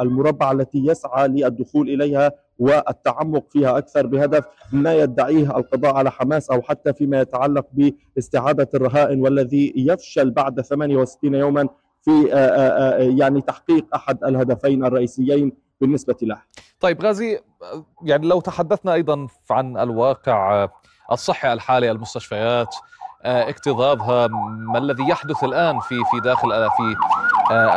المربعة 0.00 0.52
التي 0.52 0.86
يسعى 0.86 1.28
للدخول 1.28 1.88
إليها 1.88 2.32
والتعمق 2.58 3.44
فيها 3.50 3.78
أكثر 3.78 4.06
بهدف 4.06 4.44
ما 4.72 4.94
يدعيه 4.94 5.56
القضاء 5.56 5.94
على 5.94 6.10
حماس 6.10 6.50
أو 6.50 6.62
حتى 6.62 6.92
فيما 6.92 7.20
يتعلق 7.20 7.66
باستعادة 7.72 8.68
الرهائن 8.74 9.20
والذي 9.20 9.72
يفشل 9.76 10.30
بعد 10.30 10.60
68 10.60 11.34
يوما 11.34 11.68
في 12.02 12.26
يعني 13.18 13.40
تحقيق 13.40 13.86
أحد 13.94 14.24
الهدفين 14.24 14.84
الرئيسيين 14.84 15.52
بالنسبة 15.80 16.16
له. 16.22 16.42
طيب 16.80 17.02
غازي 17.02 17.40
يعني 18.02 18.26
لو 18.26 18.40
تحدثنا 18.40 18.92
أيضا 18.94 19.26
عن 19.50 19.76
الواقع 19.76 20.68
الصحي 21.12 21.52
الحالي 21.52 21.90
المستشفيات 21.90 22.76
اكتظاظها 23.24 24.26
ما 24.72 24.78
الذي 24.78 25.08
يحدث 25.08 25.44
الآن 25.44 25.80
في 25.80 25.94
في 26.10 26.20
داخل 26.20 26.70
في 26.70 26.96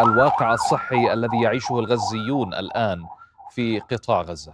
الواقع 0.01 0.53
الصحي 0.53 1.13
الذي 1.13 1.41
يعيشه 1.41 1.79
الغزيون 1.79 2.53
الآن 2.53 3.00
في 3.51 3.79
قطاع 3.79 4.22
غزة. 4.22 4.53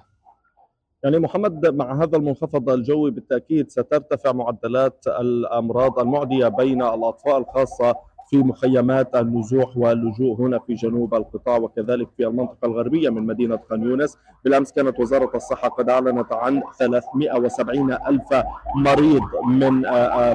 يعني 1.03 1.19
محمد 1.19 1.65
مع 1.75 2.03
هذا 2.03 2.17
المنخفض 2.17 2.69
الجوي 2.69 3.11
بالتأكيد 3.11 3.69
سترتفع 3.71 4.31
معدلات 4.31 5.07
الأمراض 5.07 5.99
المعدية 5.99 6.47
بين 6.47 6.81
الأطفال 6.81 7.45
خاصة 7.53 7.95
في 8.35 8.43
مخيمات 8.43 9.15
النزوح 9.15 9.77
واللجوء 9.77 10.41
هنا 10.41 10.59
في 10.59 10.73
جنوب 10.73 11.15
القطاع 11.15 11.57
وكذلك 11.57 12.07
في 12.17 12.27
المنطقة 12.27 12.65
الغربية 12.65 13.09
من 13.09 13.25
مدينة 13.25 13.59
خان 13.69 13.83
يونس. 13.83 14.17
بالأمس 14.43 14.71
كانت 14.71 14.99
وزارة 14.99 15.31
الصحة 15.35 15.67
قد 15.69 15.89
أعلنت 15.89 16.33
عن 16.33 16.63
370 16.79 17.91
ألف 17.91 18.43
مريض 18.75 19.21
من 19.47 19.81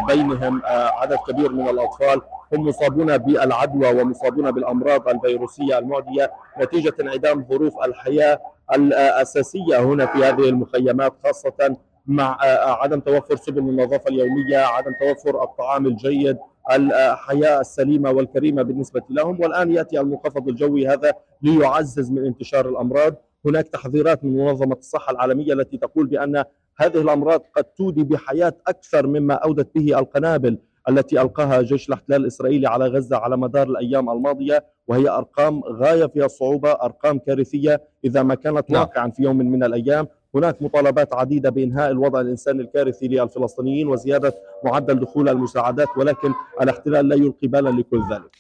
بينهم 0.07 0.63
عدد 0.67 1.17
كبير 1.29 1.53
من 1.53 1.69
الأطفال. 1.69 2.21
هم 2.55 2.69
مصابون 2.69 3.19
بالعدوى 3.19 4.01
ومصابون 4.01 4.51
بالأمراض 4.51 5.09
الفيروسية 5.09 5.79
المعدية 5.79 6.33
نتيجة 6.61 6.95
انعدام 7.01 7.45
ظروف 7.51 7.85
الحياة 7.85 8.39
الأساسية 8.75 9.81
هنا 9.81 10.07
في 10.07 10.19
هذه 10.19 10.49
المخيمات 10.49 11.13
خاصة 11.25 11.77
مع 12.07 12.39
عدم 12.83 13.01
توفر 13.01 13.37
سبل 13.37 13.59
النظافة 13.59 14.09
اليومية 14.09 14.59
عدم 14.59 14.93
توفر 15.01 15.43
الطعام 15.45 15.87
الجيد 15.87 16.39
الحياة 16.71 17.61
السليمة 17.61 18.11
والكريمة 18.11 18.63
بالنسبة 18.63 19.03
لهم. 19.11 19.41
والآن 19.41 19.73
يأتي 19.73 20.01
المنخفض 20.01 20.49
الجوي 20.49 20.89
هذا 20.89 21.13
ليعزز 21.43 22.11
من 22.11 22.27
انتشار 22.27 22.69
الأمراض. 22.69 23.15
هناك 23.47 23.69
تحذيرات 23.69 24.25
من 24.25 24.37
منظمة 24.37 24.77
الصحة 24.77 25.13
العالمية 25.13 25.53
التي 25.53 25.77
تقول 25.77 26.07
بأن 26.07 26.45
هذه 26.77 27.01
الأمراض 27.01 27.43
قد 27.57 27.65
تودي 27.65 28.05
بحياة 28.05 28.53
أكثر 28.67 29.07
مما 29.07 29.35
أودت 29.35 29.75
به 29.75 29.99
القنابل 29.99 30.59
التي 30.89 31.21
ألقاها 31.21 31.63
جيش 31.63 31.89
الاحتلال 31.89 32.21
الإسرائيلي 32.21 32.67
على 32.67 32.87
غزة 32.87 33.17
على 33.17 33.37
مدار 33.37 33.67
الأيام 33.69 34.11
الماضية 34.11 34.65
وهي 34.89 35.09
أرقام 35.09 35.61
غاية 35.65 36.07
فيها 36.07 36.27
الصعوبة 36.27 36.71
أرقام 36.71 37.19
كارثية 37.19 37.83
إذا 38.05 38.23
ما 38.23 38.35
كانت 38.35 38.71
نعم. 38.71 38.81
واقعا 38.81 39.11
في 39.11 39.23
يوم 39.23 39.37
من 39.37 39.65
الأيام. 39.65 40.09
هناك 40.35 40.63
مطالبات 40.63 41.15
عديدة 41.15 41.51
بإنهاء 41.51 41.91
الوضع 41.91 42.21
الإنساني 42.21 42.63
الكارثي 42.63 43.09
للفلسطينيين 43.09 43.89
وزيادة 43.89 44.35
معدل 44.65 45.01
دخول 45.01 45.29
المساعدات 45.29 45.89
ولكن 45.97 46.33
الاحتلال 46.61 47.09
لا 47.09 47.17
يلقي 47.17 47.49
بالا 47.49 47.71
لكل 47.71 48.03
ذلك. 48.13 48.37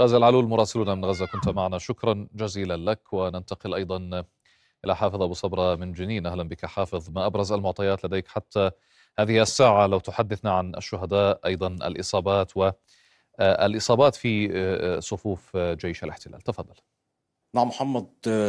غازي 0.00 0.16
العلول 0.16 0.44
مراسلنا 0.44 0.94
من 0.94 1.04
غزة 1.04 1.26
كنت 1.26 1.48
معنا. 1.48 1.78
شكرا 1.78 2.26
جزيلا 2.34 2.90
لك. 2.90 3.12
وننتقل 3.12 3.74
أيضا 3.74 4.24
إلى 4.84 4.96
حافظ 4.96 5.22
أبو 5.22 5.34
صبرة 5.34 5.74
من 5.74 5.92
جنين. 5.92 6.26
أهلا 6.26 6.42
بك 6.42 6.66
حافظ. 6.66 7.10
ما 7.10 7.26
أبرز 7.26 7.52
المعطيات 7.52 8.04
لديك 8.04 8.28
حتى 8.28 8.70
هذه 9.18 9.42
الساعة؟ 9.42 9.86
لو 9.86 9.98
تحدثنا 9.98 10.52
عن 10.52 10.74
الشهداء 10.74 11.40
أيضا 11.46 11.66
الإصابات 11.66 12.52
والإصابات 12.56 14.14
في 14.14 15.00
صفوف 15.00 15.56
جيش 15.56 16.04
الاحتلال. 16.04 16.40
تفضل. 16.40 16.74
نعم 17.54 17.68
محمد 17.68 18.06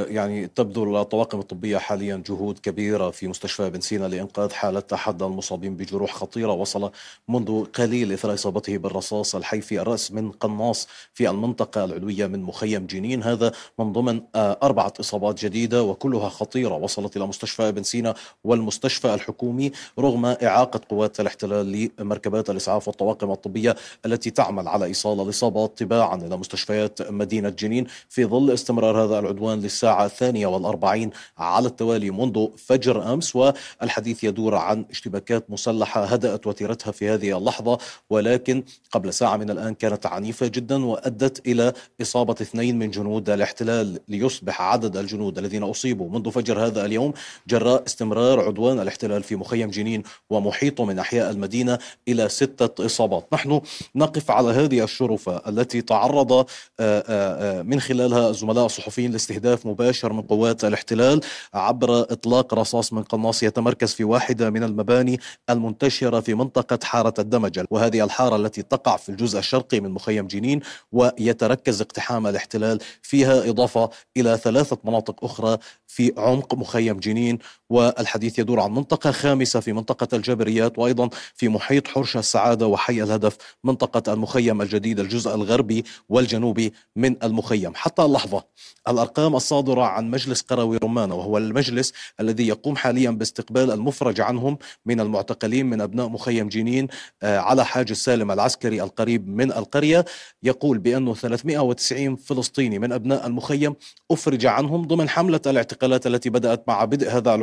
يعني 0.10 0.48
تبذل 0.48 0.96
الطواقم 0.96 1.40
الطبية 1.40 1.78
حاليا 1.78 2.24
جهود 2.28 2.60
كبيرة 2.60 3.10
في 3.10 3.28
مستشفى 3.28 3.70
بن 3.70 3.82
سينا 3.82 4.06
لإنقاذ 4.06 4.52
حالة 4.52 4.84
أحد 4.94 5.24
المصابين 5.24 5.76
بجروح 5.78 6.14
خطيرة 6.14 6.52
وصل 6.52 6.92
منذ 7.28 7.66
قليل 7.66 8.12
إثر 8.12 8.34
إصابته 8.34 8.78
بالرصاص 8.78 9.36
الحي 9.36 9.62
في 9.62 9.82
الرأس 9.82 10.12
من 10.12 10.32
قناص 10.32 10.88
في 11.14 11.30
المنطقة 11.30 11.84
العلوية 11.84 12.28
من 12.28 12.42
مخيم 12.42 12.86
جنين. 12.86 13.24
هذا 13.24 13.52
من 13.80 13.94
ضمن 13.94 14.22
آه، 14.36 14.58
أربعة 14.64 14.94
إصابات 15.00 15.46
جديدة 15.46 15.84
وكلها 15.84 16.30
خطيرة 16.30 16.76
وصلت 16.76 17.18
إلى 17.18 17.28
مستشفى 17.28 17.72
بن 17.72 17.84
سينا 17.84 18.14
والمستشفى 18.44 19.14
الحكومي 19.14 19.72
رغم 20.00 20.26
إعاقة 20.26 20.82
قوات 20.90 21.20
الاحتلال 21.20 21.90
لمركبات 22.00 22.50
الإسعاف 22.50 22.88
والطواقم 22.88 23.32
الطبية 23.32 23.76
التي 24.06 24.32
تعمل 24.32 24.68
على 24.68 24.86
إيصال 24.86 25.22
الإصابات 25.22 25.78
تباعا 25.78 26.16
إلى 26.16 26.38
مستشفيات 26.38 27.12
مدينة 27.12 27.50
جنين 27.50 27.88
في 28.10 28.26
ظل 28.26 28.52
استمرار 28.52 28.95
هذا 29.04 29.20
العدوان 29.20 29.60
للساعة 29.60 30.06
الثانية 30.06 30.48
والأربعين 30.48 31.10
على 31.38 31.68
التوالي 31.68 32.12
منذ 32.12 32.48
فجر 32.58 33.14
أمس 33.14 33.36
والحديث 33.36 34.24
يدور 34.24 34.56
عن 34.56 34.86
اشتباكات 34.92 35.52
مسلحة 35.52 36.04
هدأت 36.04 36.48
وتيرتها 36.48 36.92
في 36.92 37.10
هذه 37.10 37.38
اللحظة 37.38 37.78
ولكن 38.10 38.64
قبل 38.92 39.14
ساعة 39.14 39.38
من 39.38 39.50
الآن 39.50 39.74
كانت 39.74 40.06
عنيفة 40.06 40.48
جدا 40.48 40.86
وأدت 40.86 41.48
إلى 41.48 41.74
إصابة 42.02 42.36
اثنين 42.42 42.80
من 42.80 42.92
جنود 42.92 43.30
الاحتلال 43.30 44.00
ليصبح 44.08 44.62
عدد 44.62 44.98
الجنود 44.98 45.38
الذين 45.38 45.64
أصيبوا. 45.64 46.10
منذ 46.10 46.32
فجر 46.32 46.66
هذا 46.66 46.86
اليوم 46.86 47.14
جراء 47.48 47.86
استمرار 47.86 48.40
عدوان 48.40 48.80
الاحتلال 48.80 49.24
في 49.24 49.36
مخيم 49.36 49.70
جنين 49.70 50.04
ومحيطه 50.30 50.86
من 50.86 51.00
أحياء 51.00 51.32
المدينة 51.32 51.80
إلى 52.08 52.30
ستة 52.30 52.86
إصابات. 52.86 53.28
نحن 53.34 53.62
نقف 53.96 54.32
على 54.32 54.50
هذه 54.50 54.84
الشرفة 54.84 55.42
التي 55.48 55.82
تعرض 55.82 56.32
آه، 56.32 56.46
آه، 56.80 57.04
آه، 57.10 57.62
من 57.62 57.80
خلالها 57.80 58.30
الزملاء 58.30 58.68
الصحفيين 58.86 59.12
لاستهداف 59.12 59.65
مباشر 59.65 60.13
من 60.13 60.22
قوات 60.22 60.65
الاحتلال 60.65 61.22
عبر 61.54 62.01
إطلاق 62.01 62.54
رصاص 62.54 62.94
من 62.94 63.04
قناص 63.04 63.44
يتمركز 63.44 63.94
في 63.94 64.04
واحدة 64.04 64.50
من 64.50 64.63
المباني 64.63 65.20
المنتشرة 65.50 66.20
في 66.20 66.34
منطقة 66.34 66.80
حارة 66.84 67.13
الدمجل. 67.20 67.65
وهذه 67.72 68.04
الحارة 68.04 68.36
التي 68.36 68.62
تقع 68.62 68.98
في 68.98 69.10
الجزء 69.10 69.39
الشرقي 69.39 69.80
من 69.80 69.92
مخيم 69.92 70.27
جنين 70.27 70.60
ويتركز 70.92 71.82
اقتحام 71.82 72.27
الاحتلال 72.27 72.80
فيها 73.01 73.50
إضافة 73.50 73.89
إلى 74.18 74.38
ثلاثة 74.38 74.77
مناطق 74.84 75.24
أخرى 75.24 75.58
في 75.88 76.13
عمق 76.18 76.54
مخيم 76.54 77.00
جنين. 77.00 77.39
والحديث 77.70 78.39
يدور 78.39 78.60
عن 78.60 78.72
منطقة 78.72 79.12
خامسة 79.12 79.60
في 79.60 79.74
منطقة 79.74 80.08
الجبريات 80.13 80.80
وأيضا 80.80 81.10
في 81.36 81.50
محيط 81.50 81.88
حرش 81.88 82.18
السعادة 82.18 82.68
وحي 82.68 83.04
الهدف 83.04 83.38
منطقة 83.63 84.13
المخيم 84.13 84.62
الجديد 84.62 85.00
الجزء 85.00 85.36
الغربي 85.36 85.84
والجنوبي 86.10 86.74
من 86.96 87.24
المخيم. 87.24 87.72
حتى 87.75 88.01
اللحظة 88.01 88.44
الأرقام 88.88 89.36
الصادرة 89.36 89.84
عن 89.84 90.10
مجلس 90.10 90.41
قروي 90.41 90.77
رمانة 90.77 91.15
وهو 91.15 91.38
المجلس 91.38 91.94
الذي 92.20 92.48
يقوم 92.48 92.75
حاليا 92.75 93.12
باستقبال 93.12 93.72
المفرج 93.72 94.22
عنهم 94.22 94.58
من 94.86 95.00
المعتقلين 95.00 95.65
من 95.65 95.82
أبناء 95.82 96.10
مخيم 96.10 96.50
جنين 96.50 96.88
آه، 97.24 97.38
على 97.38 97.65
حاجز 97.65 97.98
سالم 97.98 98.32
العسكري 98.32 98.82
القريب 98.84 99.27
من 99.27 99.51
القرية. 99.51 100.05
يقول 100.44 100.77
بأنه 100.77 101.13
390 101.13 102.15
فلسطيني 102.15 102.79
من 102.79 102.91
أبناء 102.91 103.27
المخيم 103.27 103.75
أفرج 104.12 104.46
عنهم 104.46 104.88
ضمن 104.88 105.10
حملة 105.10 105.41
الاعتقالات 105.48 106.08
التي 106.08 106.29
بدأت 106.29 106.63
مع 106.67 106.86
بدء 106.86 107.10
هذا 107.10 107.36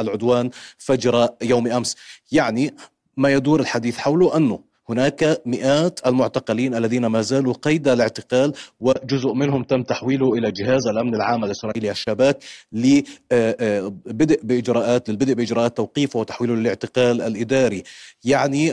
العدوان 0.00 0.50
فجر 0.78 1.28
يوم 1.42 1.66
أمس. 1.66 1.96
يعني 2.32 2.74
ما 3.16 3.32
يدور 3.32 3.60
الحديث 3.60 3.98
حوله 3.98 4.36
أنه 4.36 4.67
هناك 4.90 5.42
مئات 5.46 6.00
المعتقلين 6.06 6.74
الذين 6.74 7.06
ما 7.06 7.22
زالوا 7.22 7.54
قيد 7.62 7.88
الاعتقال 7.88 8.52
وجزء 8.80 9.32
منهم 9.32 9.62
تم 9.62 9.82
تحويله 9.82 10.34
إلى 10.34 10.50
جهاز 10.50 10.86
الأمن 10.86 11.14
العام 11.14 11.44
الإسرائيلي 11.44 11.90
الشباك 11.90 12.38
لبدء 12.72 14.40
بإجراءات 14.42 15.10
للبدء 15.10 15.34
بإجراءات 15.34 15.76
توقيفه 15.76 16.20
وتحويله 16.20 16.54
للاعتقال 16.54 17.22
الإداري. 17.22 17.82
يعني 18.24 18.72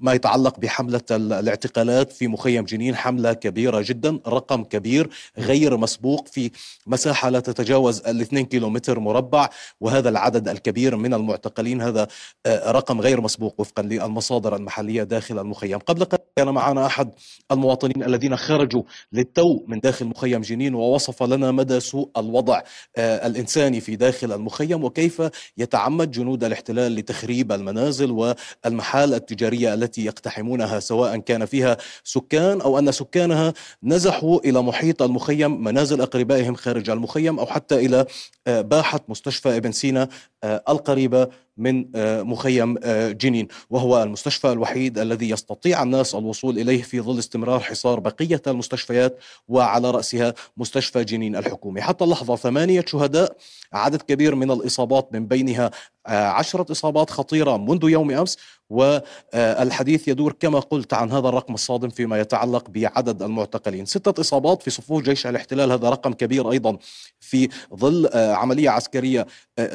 ما 0.00 0.12
يتعلق 0.12 0.60
بحملة 0.60 1.00
الاعتقالات 1.10 2.12
في 2.12 2.28
مخيم 2.28 2.64
جنين 2.64 2.96
حملة 2.96 3.32
كبيرة 3.32 3.84
جدا 3.86 4.18
رقم 4.26 4.64
كبير 4.64 5.10
غير 5.38 5.76
مسبوق 5.76 6.28
في 6.28 6.50
مساحة 6.86 7.28
لا 7.28 7.40
تتجاوز 7.40 8.00
ال 8.06 8.20
2 8.20 8.44
كيلومتر 8.44 8.98
مربع 9.00 9.48
وهذا 9.80 10.08
العدد 10.08 10.48
الكبير 10.48 10.96
من 10.96 11.14
المعتقلين 11.14 11.82
هذا 11.82 12.08
آه، 12.46 12.72
رقم 12.72 13.00
غير 13.00 13.20
مسبوق 13.20 13.54
وفقا 13.60 13.82
للمصادر 13.82 14.56
المحلية 14.56 15.01
داخل 15.04 15.38
المخيم. 15.38 15.78
قبل 15.78 16.04
قليل 16.04 16.22
كان 16.36 16.48
معنا 16.48 16.86
أحد 16.86 17.10
المواطنين 17.52 18.02
الذين 18.02 18.36
خرجوا 18.36 18.82
للتو 19.12 19.64
من 19.66 19.80
داخل 19.80 20.06
مخيم 20.06 20.40
جنين 20.40 20.74
ووصف 20.74 21.22
لنا 21.22 21.50
مدى 21.50 21.80
سوء 21.80 22.10
الوضع 22.16 22.62
آه، 22.96 23.26
الإنساني 23.26 23.80
في 23.80 23.96
داخل 23.96 24.32
المخيم 24.32 24.84
وكيف 24.84 25.22
يتعمد 25.58 26.10
جنود 26.10 26.44
الاحتلال 26.44 26.94
لتخريب 26.94 27.52
المنازل 27.52 28.10
والمحال 28.10 29.14
التجارية 29.14 29.74
التي 29.74 30.04
يقتحمونها 30.04 30.80
سواء 30.80 31.16
كان 31.16 31.44
فيها 31.44 31.76
سكان 32.04 32.60
أو 32.60 32.78
أن 32.78 32.92
سكانها 32.92 33.52
نزحوا 33.82 34.38
إلى 34.44 34.62
محيط 34.62 35.02
المخيم 35.02 35.64
منازل 35.64 36.00
أقربائهم 36.00 36.54
خارج 36.54 36.90
المخيم 36.90 37.38
أو 37.38 37.46
حتى 37.46 37.74
إلى 37.74 38.06
آه، 38.46 38.60
باحة 38.60 39.00
مستشفى 39.08 39.56
ابن 39.56 39.72
سينا 39.72 40.08
آه، 40.44 40.62
القريبة 40.68 41.28
من 41.56 41.84
مخيم 42.22 42.78
جنين. 43.10 43.48
وهو 43.70 44.02
المستشفى 44.02 44.52
الوحيد 44.52 44.91
الذي 44.98 45.30
يستطيع 45.30 45.82
الناس 45.82 46.14
الوصول 46.14 46.58
إليه 46.58 46.82
في 46.82 47.00
ظل 47.00 47.18
استمرار 47.18 47.60
حصار 47.60 48.00
بقية 48.00 48.42
المستشفيات 48.46 49.18
وعلى 49.48 49.90
رأسها 49.90 50.34
مستشفى 50.56 51.04
جنين 51.04 51.36
الحكومي. 51.36 51.80
حتى 51.80 52.04
اللحظة 52.04 52.36
ثمانية 52.36 52.84
شهداء 52.86 53.36
عدد 53.72 54.02
كبير 54.02 54.34
من 54.34 54.50
الإصابات 54.50 55.08
من 55.12 55.26
بينها 55.26 55.70
عشرة 56.06 56.72
إصابات 56.72 57.10
خطيرة 57.10 57.56
منذ 57.56 57.88
يوم 57.88 58.10
أمس 58.10 58.38
والحديث 58.70 60.08
يدور 60.08 60.32
كما 60.40 60.60
قلت 60.60 60.94
عن 60.94 61.12
هذا 61.12 61.28
الرقم 61.28 61.54
الصادم 61.54 61.88
فيما 61.88 62.20
يتعلق 62.20 62.70
بعدد 62.70 63.22
المعتقلين. 63.22 63.86
ستة 63.86 64.20
إصابات 64.20 64.62
في 64.62 64.70
صفوف 64.70 65.02
جيش 65.02 65.26
الاحتلال 65.26 65.72
هذا 65.72 65.88
رقم 65.90 66.12
كبير 66.12 66.50
أيضا 66.52 66.76
في 67.20 67.48
ظل 67.74 68.10
عملية 68.14 68.70
عسكرية 68.70 69.26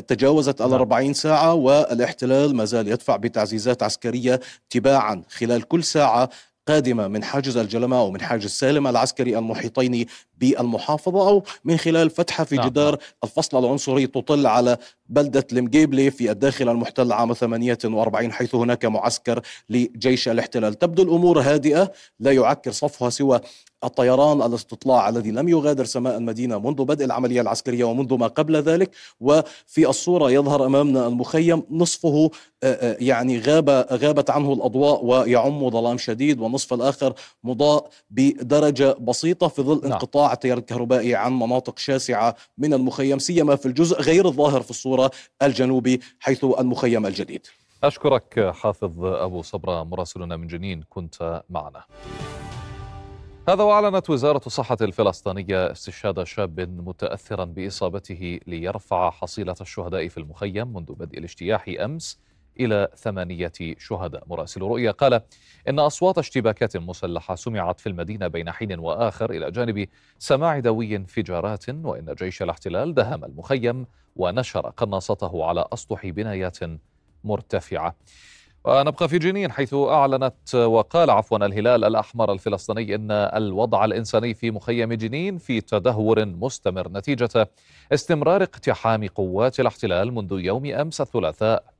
تجاوزت 0.07 0.61
الأربعين 0.61 1.13
ساعة 1.13 1.53
والاحتلال 1.53 2.55
ما 2.55 2.65
زال 2.65 2.87
يدفع 2.87 3.15
بتعزيزات 3.15 3.83
عسكرية 3.83 4.39
تباعا 4.69 5.23
خلال 5.29 5.67
كل 5.67 5.83
ساعة 5.83 6.29
قادمة 6.67 7.07
من 7.07 7.23
حاجز 7.23 7.57
الجلماء 7.57 8.03
ومن 8.03 8.21
حاجز 8.21 8.49
سالم 8.49 8.87
العسكري 8.87 9.37
المحيطين 9.37 10.05
بالمحافظة 10.37 11.29
أو 11.29 11.43
من 11.63 11.77
خلال 11.77 12.09
فتحة 12.09 12.43
في 12.43 12.55
نعم. 12.55 12.69
جدار 12.69 12.97
الفصل 13.23 13.59
العنصري 13.65 14.07
تطل 14.07 14.47
على 14.47 14.77
بلدة 15.09 15.47
المجيبلي 15.53 16.11
في 16.11 16.31
الداخل 16.31 16.69
المحتل 16.69 17.11
عام 17.11 17.33
48 17.33 18.31
حيث 18.31 18.55
هناك 18.55 18.85
معسكر 18.85 19.41
لجيش 19.69 20.27
الاحتلال 20.27 20.73
تبدو 20.73 21.03
الأمور 21.03 21.39
هادئة 21.41 21.91
لا 22.19 22.31
يعكر 22.31 22.71
صفها 22.71 23.09
سوى 23.09 23.41
الطيران 23.83 24.41
الاستطلاع 24.41 25.09
الذي 25.09 25.31
لم 25.31 25.49
يغادر 25.49 25.85
سماء 25.85 26.17
المدينة 26.17 26.59
منذ 26.59 26.85
بدء 26.85 27.05
العملية 27.05 27.41
العسكرية 27.41 27.83
ومنذ 27.83 28.13
ما 28.13 28.27
قبل 28.27 28.55
ذلك 28.55 28.91
وفي 29.19 29.89
الصورة 29.89 30.31
يظهر 30.31 30.65
أمامنا 30.65 31.07
المخيم 31.07 31.63
نصفه 31.71 32.31
يعني 32.99 33.39
غاب 33.39 33.69
غابت 33.91 34.29
عنه 34.29 34.53
الأضواء 34.53 35.05
ويعم 35.05 35.69
ظلام 35.69 35.97
شديد 35.97 36.39
والنصف 36.39 36.73
الآخر 36.73 37.13
مضاء 37.43 37.89
بدرجة 38.09 38.93
بسيطة 38.93 39.47
في 39.47 39.61
ظل 39.61 39.89
نعم. 39.89 39.99
التيار 40.33 40.57
الكهربائي 40.57 41.15
عن 41.15 41.33
مناطق 41.39 41.79
شاسعة 41.79 42.35
من 42.57 42.73
المخيم 42.73 43.19
سيما 43.19 43.55
في 43.55 43.65
الجزء 43.65 44.01
غير 44.01 44.25
الظاهر 44.25 44.61
في 44.61 44.69
الصورة 44.69 45.11
الجنوبي 45.43 45.99
حيث 46.19 46.43
المخيم 46.43 47.05
الجديد. 47.05 47.47
أشكرك 47.83 48.51
حافظ 48.53 49.05
أبو 49.05 49.41
صبرة 49.41 49.83
مراسلنا 49.83 50.37
من 50.37 50.47
جنين 50.47 50.83
كنت 50.89 51.43
معنا. 51.49 51.83
هذا 53.49 53.63
وأعلنت 53.63 54.09
وزارة 54.09 54.41
الصحة 54.45 54.77
الفلسطينية 54.81 55.71
استشهاد 55.71 56.23
شاب 56.23 56.59
متأثرا 56.59 57.45
بإصابته 57.45 58.39
ليرفع 58.47 59.09
حصيلة 59.09 59.55
الشهداء 59.61 60.07
في 60.07 60.17
المخيم 60.17 60.73
منذ 60.73 60.91
بدء 60.93 61.17
الاجتياح 61.17 61.65
أمس. 61.79 62.19
إلى 62.59 62.87
ثمانية 62.95 63.51
شهداء. 63.77 64.23
مراسل 64.27 64.61
رؤيا 64.61 64.91
قال 64.91 65.21
إن 65.69 65.79
أصوات 65.79 66.17
اشتباكات 66.17 66.77
مسلحة 66.77 67.35
سمعت 67.35 67.79
في 67.79 67.89
المدينة 67.89 68.27
بين 68.27 68.51
حين 68.51 68.79
وآخر 68.79 69.31
إلى 69.31 69.51
جانب 69.51 69.87
سماع 70.19 70.59
دوي 70.59 70.95
انفجارات 70.95 71.69
وإن 71.69 72.15
جيش 72.19 72.41
الاحتلال 72.41 72.93
دهم 72.93 73.25
المخيم 73.25 73.85
ونشر 74.15 74.69
قناصته 74.69 75.45
على 75.45 75.65
أسطح 75.73 76.07
بنايات 76.07 76.57
مرتفعة. 77.23 77.95
ونبقى 78.65 79.09
في 79.09 79.17
جنين 79.19 79.51
حيث 79.51 79.73
أعلنت 79.73 80.55
وقال 80.55 81.09
عفوا 81.09 81.37
الهلال 81.37 81.83
الأحمر 81.83 82.31
الفلسطيني 82.31 82.95
إن 82.95 83.11
الوضع 83.11 83.85
الإنساني 83.85 84.33
في 84.33 84.51
مخيم 84.51 84.93
جنين 84.93 85.37
في 85.37 85.61
تدهور 85.61 86.25
مستمر 86.25 86.87
نتيجة 86.89 87.49
استمرار 87.93 88.43
اقتحام 88.43 89.07
قوات 89.07 89.59
الاحتلال 89.59 90.13
منذ 90.13 90.39
يوم 90.39 90.65
أمس 90.65 91.01
الثلاثاء. 91.01 91.76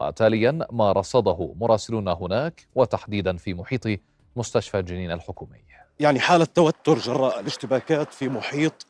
وتاليا 0.00 0.66
ما 0.72 0.92
رصده 0.92 1.54
مراسلون 1.60 2.08
هناك 2.08 2.66
وتحديدا 2.74 3.36
في 3.36 3.54
محيط 3.54 3.86
مستشفى 4.36 4.82
جنين 4.82 5.10
الحكومي. 5.10 5.70
يعني 6.00 6.20
حالة 6.20 6.44
توتر 6.44 6.98
جراء 6.98 7.40
الاشتباكات 7.40 8.12
في 8.12 8.28
محيط 8.28 8.86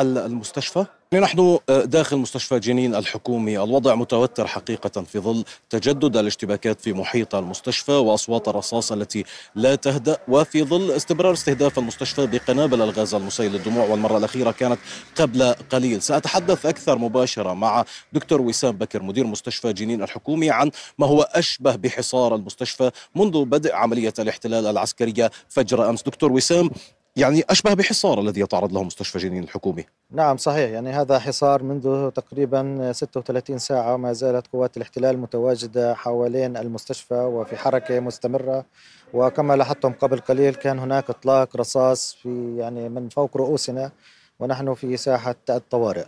المستشفى؟ 0.00 0.86
نحن 1.14 1.58
داخل 1.68 2.16
مستشفى 2.16 2.58
جنين 2.58 2.94
الحكومي 2.94 3.62
الوضع 3.62 3.94
متوتر 3.94 4.46
حقيقة 4.46 5.02
في 5.02 5.18
ظل 5.18 5.44
تجدد 5.70 6.16
الاشتباكات 6.16 6.80
في 6.80 6.92
محيط 6.92 7.34
المستشفى 7.34 7.92
وأصوات 7.92 8.48
الرصاص 8.48 8.92
التي 8.92 9.24
لا 9.54 9.74
تهدأ 9.74 10.18
وفي 10.28 10.64
ظل 10.64 10.90
استمرار 10.90 11.32
استهداف 11.32 11.78
المستشفى 11.78 12.26
بقنابل 12.26 12.82
الغاز 12.82 13.14
المسيل 13.14 13.52
للدموع. 13.52 13.86
والمرة 13.86 14.18
الأخيرة 14.18 14.50
كانت 14.50 14.78
قبل 15.16 15.52
قليل. 15.52 16.02
سأتحدث 16.02 16.66
أكثر 16.66 16.98
مباشرة 16.98 17.54
مع 17.54 17.84
دكتور 18.12 18.40
وسام 18.40 18.72
بكر 18.76 19.02
مدير 19.02 19.26
مستشفى 19.26 19.72
جنين 19.72 20.02
الحكومي 20.02 20.50
عن 20.50 20.70
ما 20.98 21.06
هو 21.06 21.22
أشبه 21.22 21.76
بحصار 21.76 22.34
المستشفى 22.34 22.90
منذ 23.14 23.44
بدء 23.44 23.74
عملية 23.74 24.14
الاحتلال 24.18 24.66
العسكرية 24.66 25.30
فجر 25.48 25.90
أمس. 25.90 26.02
دكتور 26.02 26.32
وسام 26.32 26.70
يعني 27.16 27.44
أشبه 27.50 27.74
بحصار 27.74 28.20
الذي 28.20 28.40
يتعرض 28.40 28.72
له 28.72 28.82
مستشفى 28.82 29.18
جنين 29.18 29.42
الحكومي. 29.42 29.84
نعم 30.10 30.36
صحيح. 30.36 30.70
يعني 30.70 30.90
هذا 30.90 31.18
حصار 31.18 31.62
منذ 31.62 32.10
تقريبا 32.10 32.92
36 32.92 33.58
ساعة 33.58 33.96
ما 33.96 34.12
زالت 34.12 34.46
قوات 34.52 34.76
الاحتلال 34.76 35.18
متواجدة 35.18 35.94
حوالين 35.94 36.56
المستشفى 36.56 37.14
وفي 37.14 37.56
حركة 37.56 38.00
مستمرة. 38.00 38.64
وكما 39.14 39.56
لاحظتم 39.56 39.92
قبل 39.92 40.18
قليل 40.18 40.54
كان 40.54 40.78
هناك 40.78 41.10
إطلاق 41.10 41.56
رصاص 41.56 42.14
في 42.22 42.56
يعني 42.58 42.88
من 42.88 43.08
فوق 43.08 43.36
رؤوسنا 43.36 43.90
ونحن 44.40 44.74
في 44.74 44.96
ساحة 44.96 45.36
الطوارئ. 45.50 46.04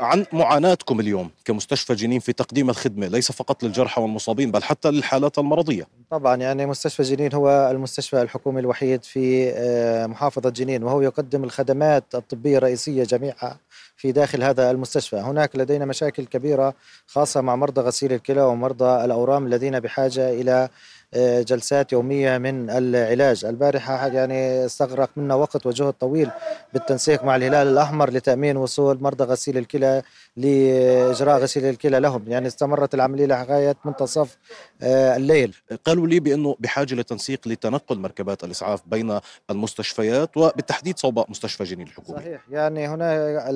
عن 0.00 0.26
معاناتكم 0.32 1.00
اليوم 1.00 1.30
كمستشفى 1.44 1.94
جنين 1.94 2.20
في 2.20 2.32
تقديم 2.32 2.70
الخدمة 2.70 3.06
ليس 3.06 3.32
فقط 3.32 3.62
للجرحى 3.62 4.02
والمصابين 4.02 4.50
بل 4.50 4.62
حتى 4.62 4.90
للحالات 4.90 5.38
المرضية. 5.38 5.86
طبعا 6.10 6.36
يعني 6.36 6.66
مستشفى 6.66 7.02
جنين 7.02 7.34
هو 7.34 7.70
المستشفى 7.70 8.22
الحكومي 8.22 8.60
الوحيد 8.60 9.04
في 9.04 9.52
آه، 9.56 10.06
محافظة 10.06 10.50
جنين 10.50 10.82
وهو 10.82 11.00
يقدم 11.02 11.44
الخدمات 11.44 12.14
الطبية 12.14 12.58
الرئيسية 12.58 13.04
جميعها 13.04 13.58
في 13.96 14.12
داخل 14.12 14.42
هذا 14.42 14.70
المستشفى. 14.70 15.16
هناك 15.16 15.56
لدينا 15.56 15.84
مشاكل 15.84 16.24
كبيرة 16.24 16.74
خاصة 17.06 17.40
مع 17.40 17.56
مرضى 17.56 17.80
غسيل 17.80 18.12
الكلى 18.12 18.42
ومرضى 18.42 19.04
الأورام 19.04 19.46
الذين 19.46 19.80
بحاجة 19.80 20.30
إلى 20.30 20.68
جلسات 21.14 21.92
يومية 21.92 22.38
من 22.38 22.70
العلاج. 22.70 23.44
البارحة 23.44 24.06
يعني 24.06 24.64
استغرق 24.64 25.10
منا 25.16 25.34
وقت 25.34 25.66
وجهد 25.66 25.92
طويل 25.92 26.30
بالتنسيق 26.72 27.24
مع 27.24 27.36
الهلال 27.36 27.68
الأحمر 27.68 28.10
لتأمين 28.10 28.56
وصول 28.56 29.02
مرضى 29.02 29.24
غسيل 29.24 29.58
الكلى 29.58 30.02
لإجراء 30.36 31.38
غسيل 31.38 31.64
الكلى 31.64 32.00
لهم. 32.00 32.24
يعني 32.28 32.46
استمرت 32.46 32.94
العملية 32.94 33.26
لغاية 33.26 33.76
منتصف 33.84 34.36
آه، 34.82 35.16
الليل. 35.16 35.56
قالوا 35.84 36.06
لي 36.06 36.20
بأنه 36.20 36.56
بحاجة 36.60 36.94
لتنسيق 36.94 37.48
لتنقل 37.48 37.98
مركبات 37.98 38.44
الإسعاف 38.44 38.82
بين 38.86 39.20
المستشفيات 39.50 40.36
وبالتحديد 40.36 40.98
صوب 40.98 41.30
مستشفى 41.30 41.64
جنين 41.64 41.86
الحكومي. 41.86 42.18
صحيح. 42.18 42.40
يعني 42.50 42.88
هنا 42.88 43.50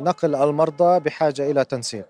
نقل 0.00 0.34
المرضى 0.34 1.00
بحاجة 1.00 1.50
إلى 1.50 1.64
تنسيق. 1.64 2.06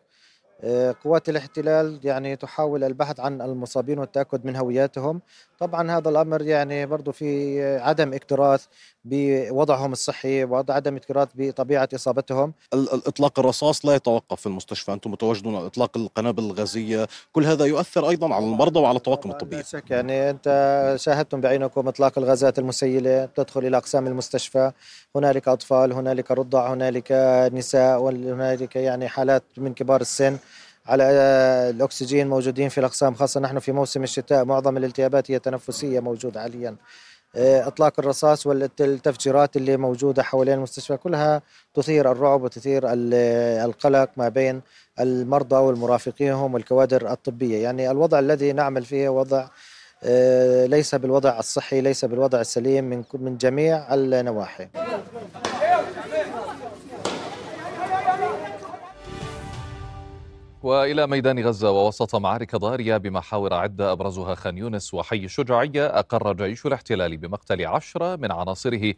قوات 1.04 1.28
الاحتلال 1.28 2.00
يعني 2.04 2.36
تحاول 2.36 2.84
البحث 2.84 3.20
عن 3.20 3.42
المصابين 3.42 3.98
والتأكد 3.98 4.44
من 4.44 4.56
هوياتهم. 4.56 5.20
طبعا 5.58 5.90
هذا 5.90 6.08
الأمر 6.08 6.42
يعني 6.42 6.86
برضو 6.86 7.12
في 7.12 7.62
عدم 7.78 8.14
اكتراث 8.14 8.64
بوضعهم 9.04 9.92
الصحي 9.92 10.44
وعدم 10.44 10.96
اكتراث 10.96 11.28
بطبيعة 11.34 11.88
إصابتهم. 11.94 12.52
الإطلاق 12.74 13.38
الرصاص 13.38 13.86
لا 13.86 13.94
يتوقف 13.94 14.40
في 14.40 14.46
المستشفى 14.46 14.92
أنتم 14.92 15.10
متواجدون 15.10 15.56
على 15.56 15.66
إطلاق 15.66 15.96
القنابل 15.96 16.42
الغازية. 16.42 17.08
كل 17.32 17.44
هذا 17.44 17.64
يؤثر 17.64 18.08
أيضا 18.08 18.34
على 18.34 18.44
المرضى 18.44 18.80
وعلى 18.80 18.96
الطواقم 18.96 19.30
الطبية 19.30 19.56
لا 19.56 19.62
شك 19.62 19.90
يعني 19.90 20.30
أنت 20.30 20.94
شاهدتم 20.98 21.40
بعينكم 21.40 21.88
إطلاق 21.88 22.18
الغازات 22.18 22.58
المسيلة 22.58 23.24
تدخل 23.24 23.66
إلى 23.66 23.76
أقسام 23.76 24.06
المستشفى 24.06 24.72
هنالك 25.16 25.48
أطفال 25.48 25.92
هنالك 25.92 26.30
رضع 26.30 26.72
هنالك 26.72 27.12
نساء 27.52 28.00
وهنالك 28.00 28.76
يعني 28.76 29.08
حالات 29.08 29.42
من 29.56 29.74
كبار 29.74 30.00
السن. 30.00 30.38
على 30.86 31.04
الأكسجين 31.70 32.28
موجودين 32.28 32.68
في 32.68 32.78
الأقسام 32.78 33.14
خاصة 33.14 33.40
نحن 33.40 33.58
في 33.58 33.72
موسم 33.72 34.02
الشتاء 34.02 34.44
معظم 34.44 34.76
الالتهابات 34.76 35.30
هي 35.30 35.38
تنفسية 35.38 36.00
موجودة 36.00 36.40
حاليا. 36.40 36.76
آه، 37.36 37.66
إطلاق 37.66 37.92
الرصاص 37.98 38.46
والتفجيرات 38.46 39.56
اللي 39.56 39.76
موجودة 39.76 40.22
حوالين 40.22 40.54
المستشفى 40.54 40.96
كلها 40.96 41.42
تثير 41.74 42.12
الرعب 42.12 42.42
وتثير 42.42 42.82
القلق 43.64 44.10
ما 44.16 44.28
بين 44.28 44.60
المرضى 45.00 45.56
والمرافقيهم 45.56 46.54
والكوادر 46.54 47.12
الطبية. 47.12 47.62
يعني 47.62 47.90
الوضع 47.90 48.18
الذي 48.18 48.52
نعمل 48.52 48.84
فيه 48.84 49.08
وضع 49.08 49.48
آه، 50.04 50.66
ليس 50.66 50.94
بالوضع 50.94 51.38
الصحي 51.38 51.80
ليس 51.80 52.04
بالوضع 52.04 52.40
السليم 52.40 52.84
من 52.84 53.04
من 53.14 53.36
جميع 53.36 53.94
النواحي. 53.94 54.68
وإلى 60.62 61.06
ميدان 61.06 61.38
غزة 61.38 61.70
ووسط 61.70 62.16
معارك 62.16 62.56
ضاريه 62.56 62.96
بمحاور 62.96 63.54
عدة 63.54 63.92
أبرزها 63.92 64.34
خان 64.34 64.58
يونس 64.58 64.94
وحي 64.94 65.24
الشجاعيه 65.24 65.86
أقر 65.86 66.32
جيش 66.32 66.66
الاحتلال 66.66 67.16
بمقتل 67.16 67.66
عشرة 67.66 68.16
من 68.16 68.32
عناصره 68.32 68.94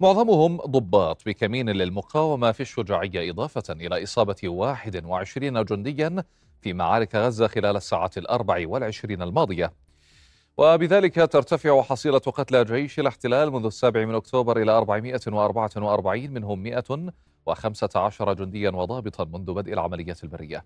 معظمهم 0.00 0.56
ضباط 0.56 1.22
بكمين 1.26 1.70
للمقاومة 1.70 2.52
في 2.52 2.60
الشجاعيه 2.60 3.30
إضافة 3.30 3.62
إلى 3.70 4.02
إصابة 4.02 4.36
21 4.44 5.64
جنديا 5.64 6.24
في 6.60 6.72
معارك 6.72 7.14
غزة 7.14 7.46
خلال 7.46 7.76
الساعات 7.76 8.18
الأربع 8.18 8.68
والعشرين 8.68 9.22
الماضية. 9.22 9.72
وبذلك 10.56 11.14
ترتفع 11.14 11.82
حصيلة 11.82 12.18
قتلى 12.18 12.64
جيش 12.64 13.00
الاحتلال 13.00 13.52
منذ 13.52 13.66
السابع 13.66 14.04
من 14.04 14.14
أكتوبر 14.14 14.62
إلى 14.62 14.72
444 14.72 16.30
منهم 16.30 16.62
115 16.62 18.32
جنديا 18.32 18.70
وضابطا 18.70 19.24
منذ 19.24 19.52
بدء 19.52 19.72
العملية 19.72 20.16
البرية 20.24 20.64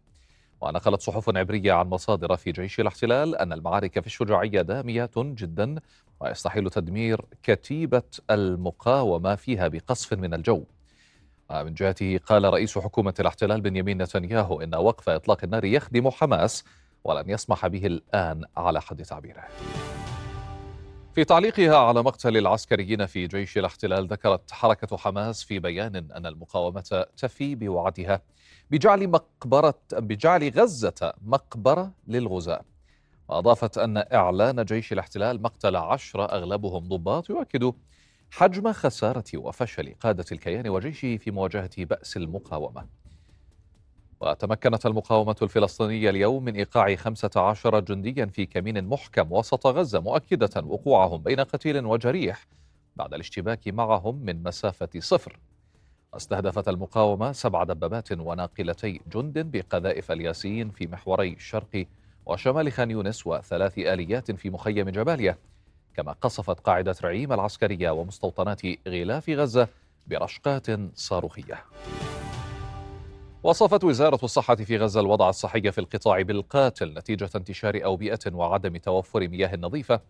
ونقلت 0.60 1.02
صحف 1.02 1.36
عبرية 1.36 1.72
عن 1.72 1.86
مصادر 1.86 2.36
في 2.36 2.52
جيش 2.52 2.80
الاحتلال 2.80 3.36
أن 3.36 3.52
المعارك 3.52 4.00
في 4.00 4.06
الشجاعية 4.06 4.62
دامية 4.62 5.10
جدا 5.16 5.80
ويستحيل 6.20 6.70
تدمير 6.70 7.24
كتيبة 7.42 8.02
المقاومة 8.30 9.34
فيها 9.34 9.68
بقصف 9.68 10.12
من 10.12 10.34
الجو. 10.34 10.64
ومن 11.50 11.74
جهته 11.74 12.20
قال 12.26 12.44
رئيس 12.44 12.78
حكومة 12.78 13.14
الاحتلال 13.20 13.60
بنيامين 13.60 14.02
نتنياهو 14.02 14.60
إن 14.60 14.74
وقف 14.74 15.08
إطلاق 15.08 15.38
النار 15.44 15.64
يخدم 15.64 16.10
حماس 16.10 16.64
ولن 17.04 17.30
يسمح 17.30 17.66
به 17.66 17.86
الآن 17.86 18.44
على 18.56 18.80
حد 18.80 19.02
تعبيره. 19.02 19.44
في 21.14 21.24
تعليقها 21.24 21.76
على 21.76 22.02
مقتل 22.02 22.36
العسكريين 22.36 23.06
في 23.06 23.26
جيش 23.26 23.58
الاحتلال 23.58 24.06
ذكرت 24.06 24.50
حركة 24.50 24.96
حماس 24.96 25.44
في 25.44 25.58
بيان 25.58 25.96
أن 25.96 26.26
المقاومة 26.26 27.06
تفي 27.16 27.54
بوعدها. 27.54 28.22
بجعل 28.70 29.08
مقبرة 29.08 29.80
بجعل 29.92 30.48
غزة 30.48 31.12
مقبرة 31.22 31.92
للغزاة. 32.06 32.64
وأضافت 33.28 33.78
أن 33.78 34.04
إعلان 34.12 34.64
جيش 34.64 34.92
الاحتلال 34.92 35.42
مقتل 35.42 35.76
عشرة 35.76 36.24
أغلبهم 36.24 36.88
ضباط 36.88 37.30
يؤكد 37.30 37.72
حجم 38.30 38.72
خسارة 38.72 39.24
وفشل 39.34 39.94
قادة 40.00 40.24
الكيان 40.32 40.68
وجيشه 40.68 41.16
في 41.16 41.30
مواجهة 41.30 41.84
بأس 41.84 42.16
المقاومة. 42.16 42.86
وتمكنت 44.20 44.86
المقاومة 44.86 45.36
الفلسطينية 45.42 46.10
اليوم 46.10 46.44
من 46.44 46.54
إيقاع 46.54 46.96
15 46.96 47.80
جنديا 47.80 48.26
في 48.26 48.46
كمين 48.46 48.84
محكم 48.84 49.32
وسط 49.32 49.66
غزة 49.66 50.00
مؤكدة 50.00 50.62
وقوعهم 50.64 51.22
بين 51.22 51.40
قتيل 51.40 51.86
وجريح 51.86 52.46
بعد 52.96 53.14
الاشتباك 53.14 53.68
معهم 53.68 54.16
من 54.16 54.42
مسافة 54.42 54.88
صفر. 54.98 55.38
استهدفت 56.16 56.68
المقاومة 56.68 57.32
سبع 57.32 57.64
دبابات 57.64 58.12
وناقلتي 58.12 59.00
جند 59.12 59.38
بقذائف 59.38 60.12
الياسين 60.12 60.70
في 60.70 60.86
محوري 60.86 61.32
الشرق 61.32 61.86
وشمال 62.26 62.72
خان 62.72 62.90
يونس 62.90 63.26
وثلاث 63.26 63.78
آليات 63.78 64.30
في 64.30 64.50
مخيم 64.50 64.88
جباليا 64.88 65.36
كما 65.94 66.12
قصفت 66.12 66.60
قاعدة 66.60 66.96
رعيم 67.04 67.32
العسكرية 67.32 67.90
ومستوطنات 67.90 68.60
غلاف 68.88 69.30
غزة 69.30 69.68
برشقات 70.06 70.66
صاروخية. 70.94 71.64
وصفت 73.42 73.84
وزارة 73.84 74.24
الصحة 74.24 74.54
في 74.54 74.76
غزة 74.76 75.00
الوضع 75.00 75.28
الصحي 75.28 75.72
في 75.72 75.78
القطاع 75.78 76.22
بالقاتل 76.22 76.94
نتيجة 76.98 77.30
انتشار 77.36 77.84
أوبئة 77.84 78.32
وعدم 78.32 78.76
توفر 78.76 79.28
مياه 79.28 79.56
نظيفة 79.56 80.00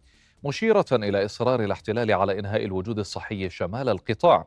مشيرة 0.45 0.87
إلى 0.93 1.25
إصرار 1.25 1.65
الاحتلال 1.65 2.13
على 2.13 2.39
إنهاء 2.39 2.65
الوجود 2.65 2.99
الصحي 2.99 3.51
شمال 3.51 3.89
القطاع. 3.89 4.47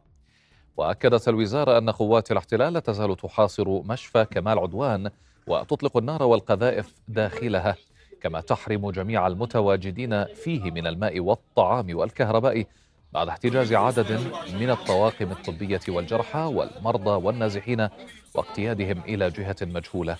وأكدت 0.78 1.28
الوزارة 1.28 1.78
أن 1.78 1.90
قوات 1.90 2.32
الاحتلال 2.32 2.74
لا 2.74 2.80
تزال 2.80 3.16
تحاصر 3.18 3.82
مشفى 3.82 4.26
كمال 4.26 4.60
عدوان 4.60 5.10
وتطلق 5.48 5.98
النار 5.98 6.24
والقذائف 6.24 6.94
داخلها 7.08 7.76
كما 8.22 8.42
تحرم 8.42 8.92
جميع 8.92 9.28
المتواجدين 9.28 10.26
فيه 10.26 10.72
من 10.72 10.88
الماء 10.88 11.20
والطعام 11.20 11.98
والكهرباء 11.98 12.66
بعد 13.12 13.28
احتجاز 13.28 13.74
عدد 13.74 14.12
من 14.54 14.70
الطواقم 14.70 15.32
الطبية 15.32 15.80
والجرحى 15.88 16.40
والمرضى 16.40 17.26
والنازحين 17.26 17.90
واقتيادهم 18.36 19.02
إلى 19.08 19.30
جهة 19.30 19.56
مجهولة. 19.62 20.18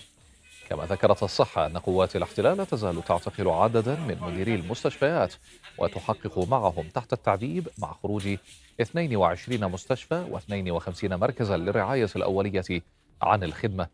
كما 0.70 0.84
ذكرت 0.84 1.22
الصحة 1.22 1.66
أن 1.66 1.78
قوات 1.78 2.16
الاحتلال 2.16 2.56
لا 2.56 2.64
تزال 2.64 3.04
تعتقل 3.04 3.48
عددا 3.48 3.94
من 3.94 4.18
مديري 4.20 4.54
المستشفيات 4.54 5.34
وتحقق 5.78 6.38
معهم 6.48 6.88
تحت 6.94 7.12
التعذيب 7.12 7.68
مع 7.78 7.92
خروج 8.02 8.36
22 8.80 9.70
مستشفى 9.70 10.26
و52 10.32 11.04
مركزا 11.04 11.56
للرعاية 11.56 12.08
الأولية 12.16 12.82
عن 13.22 13.44
الخدمة. 13.44 13.86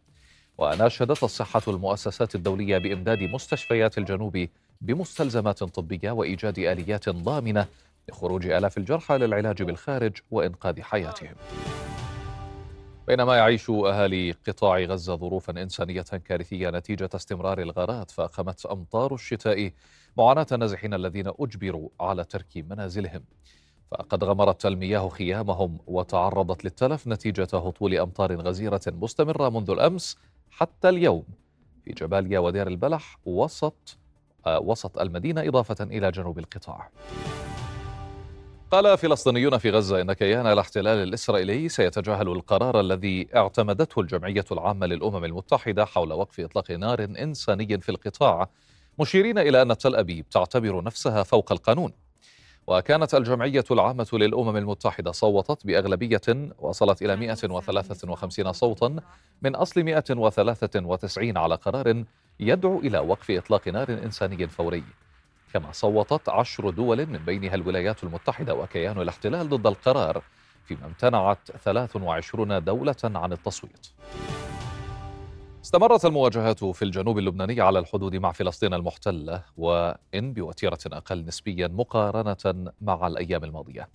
وناشدت 0.58 1.22
الصحة 1.22 1.62
المؤسسات 1.68 2.34
الدولية 2.34 2.78
بإمداد 2.78 3.22
مستشفيات 3.22 3.98
الجنوب 3.98 4.46
بمستلزمات 4.80 5.64
طبية 5.64 6.10
وإيجاد 6.10 6.58
آليات 6.58 7.08
ضامنة 7.08 7.66
لخروج 8.08 8.46
آلاف 8.46 8.78
الجرحى 8.78 9.18
للعلاج 9.18 9.62
بالخارج 9.62 10.12
وإنقاذ 10.30 10.80
حياتهم. 10.80 11.34
بينما 13.08 13.36
يعيش 13.36 13.70
أهالي 13.70 14.32
قطاع 14.32 14.78
غزة 14.78 15.16
ظروفا 15.16 15.62
إنسانية 15.62 16.02
كارثية 16.02 16.70
نتيجة 16.70 17.10
استمرار 17.14 17.60
الغارات 17.60 18.10
فأقمت 18.10 18.66
أمطار 18.66 19.14
الشتاء 19.14 19.72
معاناة 20.18 20.46
النازحين 20.52 20.94
الذين 20.94 21.32
أجبروا 21.40 21.88
على 22.00 22.24
ترك 22.24 22.56
منازلهم. 22.56 23.24
فقد 23.90 24.24
غمرت 24.24 24.66
المياه 24.66 25.08
خيامهم 25.08 25.78
وتعرضت 25.86 26.64
للتلف 26.64 27.06
نتيجة 27.06 27.48
هطول 27.52 27.94
أمطار 27.94 28.36
غزيرة 28.36 28.80
مستمرة 28.86 29.48
منذ 29.48 29.70
الأمس 29.70 30.18
حتى 30.50 30.88
اليوم. 30.88 31.24
في 31.84 31.92
جباليا 31.92 32.38
ودير 32.38 32.66
البلح 32.66 33.18
وسط 33.24 33.96
آه، 34.46 34.58
وسط 34.58 34.98
المدينة 34.98 35.48
إضافة 35.48 35.84
إلى 35.84 36.10
جنوب 36.10 36.38
القطاع. 36.38 36.90
قال 38.70 38.98
فلسطينيون 38.98 39.58
في 39.58 39.70
غزة 39.70 40.00
إن 40.00 40.12
كيان 40.12 40.46
الاحتلال 40.46 41.02
الإسرائيلي 41.08 41.68
سيتجاهل 41.68 42.28
القرار 42.28 42.80
الذي 42.80 43.28
اعتمدته 43.36 44.00
الجمعية 44.00 44.44
العامة 44.52 44.86
للأمم 44.86 45.24
المتحدة 45.24 45.84
حول 45.84 46.12
وقف 46.12 46.40
إطلاق 46.40 46.70
نار 46.70 47.04
إنساني 47.04 47.80
في 47.80 47.88
القطاع 47.88 48.48
مشيرين 48.98 49.38
إلى 49.38 49.62
أن 49.62 49.78
تل 49.78 49.96
أبيب 49.96 50.28
تعتبر 50.28 50.82
نفسها 50.84 51.22
فوق 51.22 51.52
القانون. 51.52 51.92
وكانت 52.66 53.14
الجمعية 53.14 53.64
العامة 53.70 54.08
للأمم 54.12 54.56
المتحدة 54.56 55.12
صوتت 55.12 55.66
بأغلبية 55.66 56.20
وصلت 56.58 57.02
إلى 57.02 57.16
153 57.16 58.52
صوتا 58.52 58.96
من 59.42 59.54
أصل 59.54 59.82
193 59.82 61.36
على 61.36 61.54
قرار 61.54 62.04
يدعو 62.40 62.78
إلى 62.78 62.98
وقف 62.98 63.30
إطلاق 63.30 63.68
نار 63.68 63.88
إنساني 63.88 64.48
فوري. 64.48 64.84
كما 65.52 65.72
صوتت 65.72 66.28
عشر 66.28 66.70
دول 66.70 67.06
من 67.06 67.18
بينها 67.18 67.54
الولايات 67.54 68.04
المتحدة 68.04 68.54
وكيان 68.54 69.00
الاحتلال 69.00 69.48
ضد 69.48 69.66
القرار 69.66 70.22
فيما 70.64 70.86
امتنعت 70.86 71.50
23 71.64 72.64
دولة 72.64 72.96
عن 73.04 73.32
التصويت. 73.32 73.86
استمرت 75.64 76.04
المواجهات 76.04 76.64
في 76.64 76.82
الجنوب 76.82 77.18
اللبناني 77.18 77.60
على 77.60 77.78
الحدود 77.78 78.16
مع 78.16 78.32
فلسطين 78.32 78.74
المحتلة 78.74 79.44
وإن 79.56 80.32
بوتيرة 80.32 80.78
أقل 80.86 81.24
نسبيا 81.24 81.68
مقارنة 81.68 82.72
مع 82.80 83.06
الأيام 83.06 83.44
الماضية. 83.44 83.88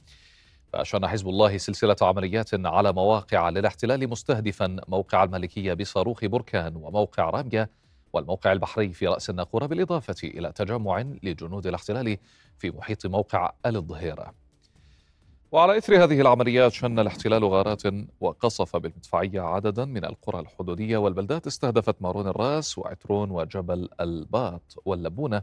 فأشن 0.73 1.07
حزب 1.07 1.29
الله 1.29 1.57
سلسلة 1.57 1.95
عمليات 2.01 2.49
على 2.53 2.93
مواقع 2.93 3.49
للاحتلال 3.49 4.09
مستهدفا 4.09 4.77
موقع 4.87 5.23
الملكية 5.23 5.73
بصاروخ 5.73 6.25
بركان 6.25 6.75
وموقع 6.75 7.29
رامية 7.29 7.69
والموقع 8.15 8.51
البحري 8.51 8.93
في 8.93 9.07
رأس 9.07 9.29
الناقورة 9.29 9.65
بالإضافة 9.65 10.15
إلى 10.23 10.51
تجمع 10.51 11.01
لجنود 11.23 11.67
الاحتلال 11.67 12.17
في 12.57 12.71
محيط 12.71 13.05
موقع 13.05 13.51
الظهيرة. 13.65 14.33
وعلى 15.51 15.77
إثر 15.77 16.03
هذه 16.03 16.21
العمليات 16.21 16.73
شن 16.73 16.99
الاحتلال 16.99 17.45
غارات 17.45 17.83
وقصف 18.21 18.75
بالمدفعية 18.75 19.41
عددا 19.41 19.85
من 19.85 20.05
القرى 20.05 20.39
الحدودية 20.39 20.97
والبلدات 20.97 21.47
استهدفت 21.47 21.95
مارون 22.01 22.27
الراس 22.27 22.77
وعترون 22.77 23.31
وجبل 23.31 23.89
الباط 24.01 24.81
واللبونة 24.85 25.41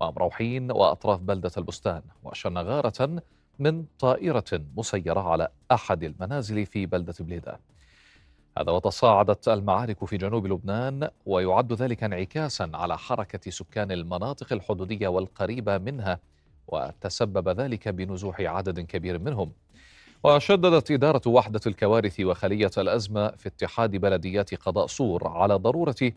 ومروحين 0.00 0.70
وأطراف 0.72 1.20
بلدة 1.20 1.50
البستان. 1.56 2.02
وشن 2.24 2.58
غارة 2.58 3.22
من 3.58 3.84
طائرة 3.98 4.60
مسيرة 4.76 5.20
على 5.20 5.48
أحد 5.72 6.04
المنازل 6.04 6.66
في 6.66 6.86
بلدة 6.86 7.14
بليدة. 7.20 7.60
هذا 8.58 8.72
وتصاعدت 8.72 9.48
المعارك 9.48 10.04
في 10.04 10.16
جنوب 10.16 10.46
لبنان 10.46 11.08
ويعد 11.26 11.72
ذلك 11.72 12.04
انعكاسا 12.04 12.70
على 12.74 12.98
حركة 12.98 13.50
سكان 13.50 13.92
المناطق 13.92 14.52
الحدودية 14.52 15.08
والقريبة 15.08 15.78
منها 15.78 16.18
وتسبب 16.68 17.48
ذلك 17.48 17.88
بنزوح 17.88 18.40
عدد 18.40 18.80
كبير 18.80 19.18
منهم. 19.18 19.52
وشددت 20.24 20.90
إدارة 20.90 21.22
وحدة 21.26 21.60
الكوارث 21.66 22.20
وخلية 22.20 22.70
الأزمة 22.78 23.28
في 23.28 23.48
اتحاد 23.48 23.96
بلديات 23.96 24.54
قضاء 24.54 24.86
صور 24.86 25.28
على 25.28 25.54
ضرورة 25.54 26.12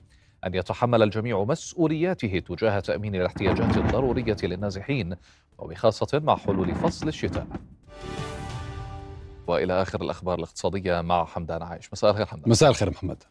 أن 0.46 0.56
يتحمل 0.56 1.04
الجميع 1.04 1.44
مسؤولياته 1.44 2.40
تجاه 2.40 2.80
تأمين 2.80 3.16
الاحتياجات 3.16 3.78
الضرورية 3.78 4.38
للنازحين 4.44 5.16
وبخاصة 5.58 6.20
مع 6.20 6.36
حلول 6.36 6.76
فصل 6.76 7.08
الشتاء. 7.08 7.48
وإلى 9.50 9.82
آخر 9.82 10.02
الأخبار 10.02 10.36
الاقتصادية 10.38 11.02
مع 11.02 11.26
حمدان 11.26 11.62
عايش. 11.62 11.90
مساء 11.94 12.12
الخير 12.12 12.26
حمدان. 12.26 12.50
مساء 12.50 12.70
الخير 12.70 12.90
محمد. 12.90 13.24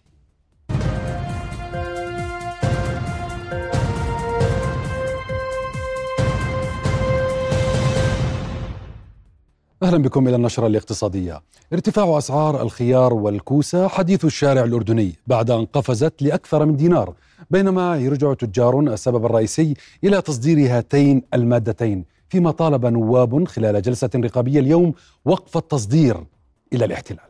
أهلا 9.82 9.98
بكم 9.98 10.28
إلى 10.28 10.36
النشرة 10.36 10.66
الاقتصادية. 10.66 11.42
ارتفاع 11.72 12.18
أسعار 12.18 12.62
الخيار 12.62 13.14
والكوسة 13.14 13.88
حديث 13.88 14.24
الشارع 14.24 14.64
الأردني 14.64 15.14
بعد 15.26 15.50
أن 15.50 15.64
قفزت 15.64 16.22
لأكثر 16.22 16.66
من 16.66 16.76
دينار، 16.76 17.14
بينما 17.50 17.96
يرجع 17.96 18.34
تجار 18.34 18.80
السبب 18.80 19.26
الرئيسي 19.26 19.74
إلى 20.04 20.22
تصدير 20.22 20.78
هاتين 20.78 21.22
المادتين. 21.34 22.04
فيما 22.28 22.50
طالب 22.50 22.86
نواب 22.86 23.48
خلال 23.48 23.82
جلسة 23.82 24.10
رقابية 24.14 24.60
اليوم 24.60 24.94
وقف 25.24 25.56
التصدير 25.56 26.26
إلى 26.72 26.84
الاحتلال. 26.84 27.28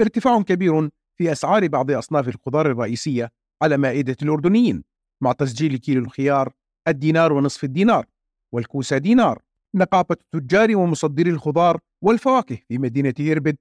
ارتفاع 0.00 0.42
كبير 0.42 0.90
في 1.18 1.32
أسعار 1.32 1.66
بعض 1.68 1.90
أصناف 1.90 2.28
الخضار 2.28 2.70
الرئيسية 2.70 3.30
على 3.62 3.76
مائدة 3.76 4.16
الأردنيين 4.22 4.82
مع 5.22 5.32
تسجيل 5.32 5.76
كيلو 5.76 6.04
الخيار 6.04 6.52
الدينار 6.88 7.32
ونصف 7.32 7.64
الدينار 7.64 8.06
والكوسة 8.52 8.98
دينار. 8.98 9.42
نقابة 9.74 10.16
التجار 10.34 10.76
ومصدري 10.76 11.30
الخضار 11.30 11.78
والفواكه 12.02 12.58
في 12.68 12.78
مدينة 12.78 13.14
إربد 13.20 13.56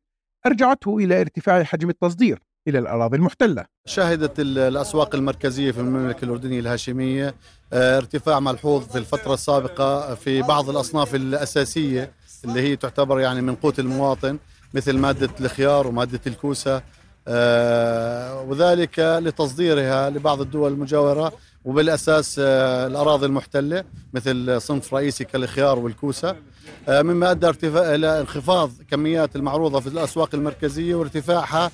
أرجعته 0.46 0.98
إلى 0.98 1.22
ارتفاع 1.22 1.64
حجم 1.64 1.90
التصدير. 1.90 2.40
إلى 2.68 2.80
الأراضي 2.80 3.18
المحتلة. 3.18 3.66
شهدت 3.86 4.40
الأسواق 4.40 5.16
المركزية 5.16 5.72
في 5.72 5.80
المملكة 5.80 6.26
الأردنية 6.26 6.60
الهاشمية 6.60 7.36
آه، 7.74 7.98
ارتفاع 7.98 8.40
ملحوظ 8.40 8.84
في 8.88 8.98
الفترة 8.98 9.34
السابقة 9.34 10.16
في 10.16 10.42
بعض 10.42 10.70
الأصناف 10.70 11.16
الأساسية 11.16 12.12
اللي 12.46 12.62
هي 12.62 12.76
تعتبر 12.76 13.20
يعني 13.20 13.42
من 13.42 13.56
قوت 13.56 13.80
المواطن 13.80 14.38
مثل 14.74 14.98
مادة 14.98 15.30
الخيار 15.42 15.88
ومادة 15.88 16.20
الكوسة 16.28 16.82
آه، 17.28 18.42
وذلك 18.42 19.00
لتصديرها 19.00 20.10
لبعض 20.10 20.42
الدول 20.42 20.72
المجاورة 20.72 21.34
وبالأساس 21.66 22.36
آه، 22.44 22.88
الأراضي 22.88 23.26
المحتلة 23.26 23.84
مثل 24.14 24.62
صنف 24.62 24.94
رئيسي 24.94 25.24
كالخيار 25.24 25.80
والكوسة. 25.80 26.36
مما 26.88 27.32
أدى 27.32 27.48
ارتفاع 27.48 27.96
إلى 27.96 28.22
انخفاض 28.22 28.72
كميات 28.92 29.36
المعروضة 29.36 29.80
في 29.80 29.88
الأسواق 29.88 30.36
المركزية 30.36 30.96
وارتفاعها 30.96 31.72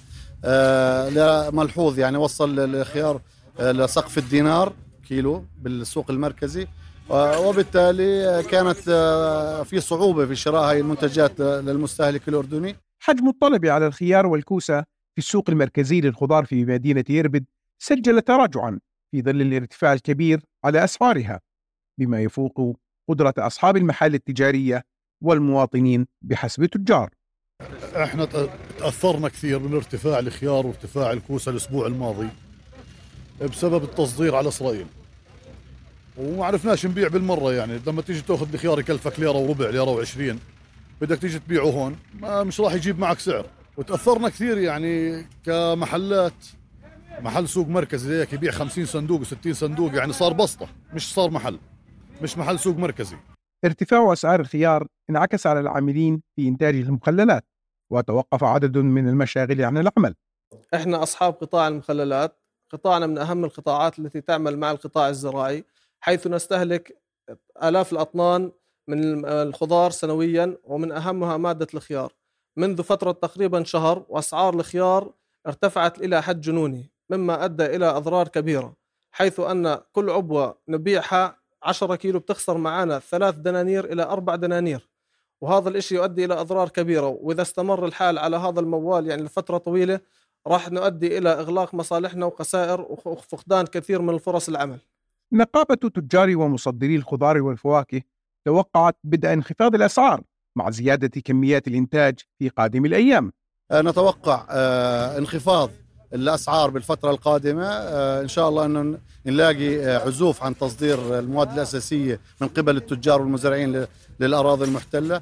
ملحوظ 1.52 2.00
يعني 2.00 2.18
وصل 2.18 2.60
الخيار 2.60 3.22
آه، 3.60 3.72
لسقف 3.72 4.18
الدينار 4.18 4.74
كيلو 5.08 5.46
بالسوق 5.62 6.12
المركزي. 6.12 6.68
آه، 7.12 7.40
وبالتالي 7.40 8.44
كانت 8.44 8.78
في 9.66 9.80
صعوبة 9.80 10.26
في 10.26 10.36
شراء 10.36 10.72
هذه 10.72 10.80
المنتجات 10.80 11.40
للمستهلك 11.40 12.28
الأردني. 12.28 12.76
حجم 13.00 13.28
الطلب 13.28 13.66
على 13.66 13.88
الخيار 13.88 14.26
والكوسة 14.26 14.82
في 15.16 15.18
السوق 15.18 15.50
المركزي 15.50 16.02
للخضار 16.02 16.46
في 16.46 16.66
مدينة 16.66 17.06
إربد 17.12 17.46
سجل 17.80 18.22
تراجعا 18.22 18.80
في 19.12 19.22
ظل 19.22 19.42
الارتفاع 19.42 19.94
الكبير 19.94 20.42
على 20.64 20.84
أسعارها 20.84 21.42
بما 22.00 22.22
يفوق 22.22 22.78
قدرة 23.10 23.34
أصحاب 23.38 23.78
المحال 23.78 24.14
التجارية 24.14 24.84
والمواطنين 25.22 26.08
بحسب 26.22 26.64
التجار 26.64 27.10
إحنا 28.04 28.28
تأثرنا 28.80 29.30
كثير 29.30 29.60
من 29.60 29.74
ارتفاع 29.74 30.20
الخيار 30.20 30.68
وارتفاع 30.68 31.12
الكوسة 31.12 31.52
الأسبوع 31.52 31.88
الماضي 31.88 32.30
بسبب 33.42 33.84
التصدير 33.84 34.36
على 34.36 34.48
اسرائيل 34.48 34.86
وما 36.18 36.46
عرفناش 36.46 36.86
نبيع 36.86 37.08
بالمرة 37.08 37.54
يعني. 37.54 37.80
لما 37.88 38.02
تيجي 38.02 38.22
تأخذ 38.22 38.54
الخيار 38.54 38.80
يكلفك 38.80 39.20
ليرة 39.20 39.38
وربع 39.38 39.70
ليرة 39.70 39.84
وعشرين. 39.90 40.40
بدك 41.02 41.18
تيجي 41.20 41.40
تبيعه 41.40 41.66
هون 41.66 41.96
ما 42.20 42.44
مش 42.44 42.60
راح 42.60 42.74
يجيب 42.74 43.00
معك 43.00 43.20
سعر. 43.20 43.46
وتأثرنا 43.78 44.30
كثير 44.30 44.58
يعني 44.58 45.26
كمحلات. 45.46 46.46
محل 47.20 47.50
سوق 47.50 47.68
مركزي 47.68 48.22
هيك 48.22 48.34
يبيع 48.34 48.52
50 48.52 48.86
صندوق 48.86 49.24
و60 49.24 49.52
صندوق 49.52 49.96
يعني 49.96 50.14
صار 50.14 50.34
بسطة. 50.34 50.68
مش 50.94 51.14
صار 51.14 51.32
محل. 51.32 51.60
مش 52.22 52.38
محل 52.38 52.60
سوق 52.60 52.78
مركزي. 52.78 53.16
ارتفاع 53.66 54.14
أسعار 54.14 54.40
الخيار 54.40 54.88
انعكس 55.10 55.48
على 55.48 55.60
العاملين 55.60 56.22
في 56.36 56.48
إنتاج 56.48 56.76
المخللات 56.76 57.46
وتوقف 57.92 58.44
عدد 58.44 58.78
من 58.78 59.10
المشاغل 59.10 59.62
عن 59.62 59.78
العمل. 59.78 60.16
إحنا 60.74 61.04
أصحاب 61.04 61.34
قطاع 61.34 61.68
المخللات 61.68 62.38
قطاعنا 62.72 63.08
من 63.08 63.18
أهم 63.18 63.46
القطاعات 63.46 64.00
التي 64.00 64.22
تعمل 64.22 64.58
مع 64.58 64.72
القطاع 64.72 65.10
الزراعي 65.10 65.64
حيث 66.00 66.28
نستهلك 66.28 67.02
آلاف 67.64 67.94
الأطنان 67.94 68.52
من 68.88 69.26
الخضار 69.26 69.92
سنويا 69.92 70.58
ومن 70.64 70.92
أهمها 70.92 71.38
مادة 71.38 71.68
الخيار. 71.74 72.14
منذ 72.58 72.84
فترة 72.84 73.12
تقريبا 73.12 73.64
شهر 73.64 74.06
وأسعار 74.10 74.54
الخيار 74.54 75.14
ارتفعت 75.48 76.02
إلى 76.02 76.22
حد 76.22 76.42
جنوني 76.42 76.92
مما 77.10 77.46
أدى 77.46 77.66
إلى 77.66 77.86
أضرار 77.86 78.28
كبيرة 78.28 78.74
حيث 79.12 79.40
أن 79.40 79.80
كل 79.92 80.10
عبوة 80.10 80.58
نبيعها 80.68 81.38
10 81.64 81.96
كيلو 81.96 82.20
بتخسر 82.20 82.58
معنا 82.58 83.00
ثلاث 83.00 83.36
دنانير 83.36 83.86
إلى 83.86 84.04
أربع 84.04 84.36
دنانير. 84.36 84.90
وهذا 85.42 85.70
الإشي 85.70 85.96
يؤدي 85.96 86.26
إلى 86.26 86.34
أضرار 86.34 86.70
كبيرة 86.70 87.08
وإذا 87.08 87.42
استمر 87.42 87.86
الحال 87.86 88.18
على 88.20 88.38
هذا 88.38 88.60
الموال 88.60 89.08
يعني 89.08 89.24
لفترة 89.24 89.58
طويلة 89.58 90.00
راح 90.48 90.72
نؤدي 90.72 91.18
إلى 91.18 91.30
إغلاق 91.30 91.74
مصالحنا 91.74 92.26
وخسائر 92.26 92.82
وفقدان 93.06 93.66
كثير 93.66 94.02
من 94.02 94.14
الفرص 94.14 94.50
العمل. 94.50 94.78
نقابة 95.32 95.76
تجار 95.76 96.38
ومصدري 96.38 96.96
الخضار 96.96 97.42
والفواكه 97.42 98.02
توقعت 98.46 98.98
بدء 99.04 99.34
انخفاض 99.34 99.76
الأسعار 99.76 100.22
مع 100.56 100.70
زيادة 100.70 101.22
كميات 101.22 101.68
الإنتاج 101.68 102.20
في 102.40 102.50
قادم 102.50 102.86
الأيام. 102.86 103.32
آه، 103.72 103.82
نتوقع 103.82 104.48
آه، 104.50 105.18
انخفاض 105.18 105.70
الأسعار 106.14 106.70
بالفترة 106.70 107.12
القادمة. 107.12 107.66
آه، 107.68 108.22
إن 108.22 108.28
شاء 108.28 108.50
الله 108.50 108.66
انه 108.66 108.98
نلاقي 109.26 109.86
عزوف 109.86 110.44
عن 110.44 110.58
تصدير 110.58 111.20
المواد 111.20 111.52
الأساسية 111.52 112.20
من 112.42 112.48
قبل 112.48 112.78
التجار 112.78 113.22
والمزارعين 113.22 113.86
للأراضي 114.20 114.66
المحتلة 114.66 115.22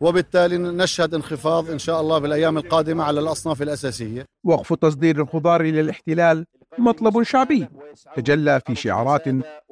وبالتالي 0.00 0.58
نشهد 0.58 1.14
انخفاض 1.14 1.70
إن 1.70 1.78
شاء 1.78 2.00
الله 2.00 2.18
بالأيام 2.18 2.58
القادمة 2.58 3.04
على 3.04 3.20
الأصناف 3.20 3.62
الأساسية. 3.62 4.26
وقف 4.44 4.72
تصدير 4.72 5.20
الخضار 5.22 5.60
إلى 5.60 5.80
الاحتلال 5.80 6.46
مطلب 6.78 7.22
شعبي. 7.22 7.68
تجلى 8.16 8.60
في 8.66 8.74
شعارات 8.74 9.24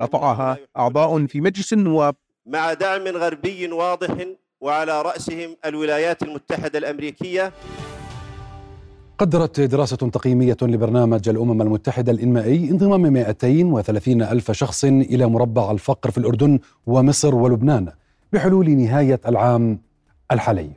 رفعها 0.02 0.58
أعضاء 0.76 1.26
في 1.26 1.40
مجلس 1.40 1.72
النواب. 1.72 2.14
مع 2.46 2.72
دعم 2.72 3.08
غربي 3.08 3.72
واضح 3.72 4.26
وعلى 4.60 5.02
رأسهم 5.02 5.56
الولايات 5.64 6.22
المتحدة 6.22 6.78
الأمريكية. 6.78 7.52
قدرت 9.18 9.60
دراسة 9.60 9.96
تقييمية 9.96 10.56
لبرنامج 10.62 11.28
الأمم 11.28 11.62
المتحدة 11.62 12.12
الإنمائي 12.12 12.70
انضمام 12.70 13.02
230 13.02 14.22
ألف 14.22 14.50
شخص 14.50 14.84
إلى 14.84 15.26
مربع 15.26 15.70
الفقر 15.70 16.10
في 16.10 16.18
الأردن 16.18 16.58
ومصر 16.86 17.34
ولبنان. 17.34 17.92
بحلول 18.32 18.70
نهاية 18.70 19.20
العام 19.26 19.80
الحالي. 20.32 20.70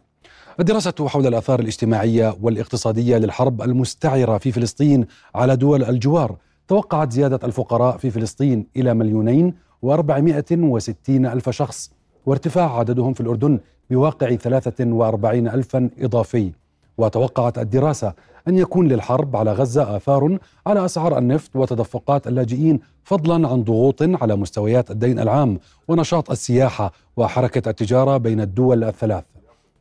الدراسة 0.59 1.07
حول 1.07 1.27
الآثار 1.27 1.59
الاجتماعية 1.59 2.37
والاقتصادية 2.41 3.17
للحرب 3.17 3.61
المستعرة 3.61 4.37
في 4.37 4.51
فلسطين 4.51 5.05
على 5.35 5.55
دول 5.55 5.83
الجوار 5.83 6.35
توقعت 6.67 7.11
زيادة 7.11 7.39
الفقراء 7.43 7.97
في 7.97 8.11
فلسطين 8.11 8.67
إلى 8.77 8.93
مليونين 8.93 9.53
وأربعمائة 9.81 10.45
وستين 10.51 11.25
ألف 11.25 11.49
شخص 11.49 11.91
وارتفاع 12.25 12.79
عددهم 12.79 13.13
في 13.13 13.21
الأردن 13.21 13.59
بواقع 13.89 14.35
ثلاثة 14.35 14.85
وأربعين 14.85 15.47
ألفا 15.47 15.89
إضافي. 15.99 16.51
وتوقعت 16.97 17.57
الدراسة 17.57 18.13
أن 18.47 18.57
يكون 18.57 18.87
للحرب 18.87 19.35
على 19.35 19.53
غزة 19.53 19.97
آثار 19.97 20.37
على 20.67 20.85
أسعار 20.85 21.17
النفط 21.17 21.55
وتدفقات 21.55 22.27
اللاجئين 22.27 22.79
فضلا 23.03 23.47
عن 23.47 23.63
ضغوط 23.63 24.01
على 24.01 24.35
مستويات 24.35 24.91
الدين 24.91 25.19
العام 25.19 25.59
ونشاط 25.87 26.31
السياحة 26.31 26.91
وحركة 27.17 27.69
التجارة 27.69 28.17
بين 28.17 28.41
الدول 28.41 28.83
الثلاث. 28.83 29.23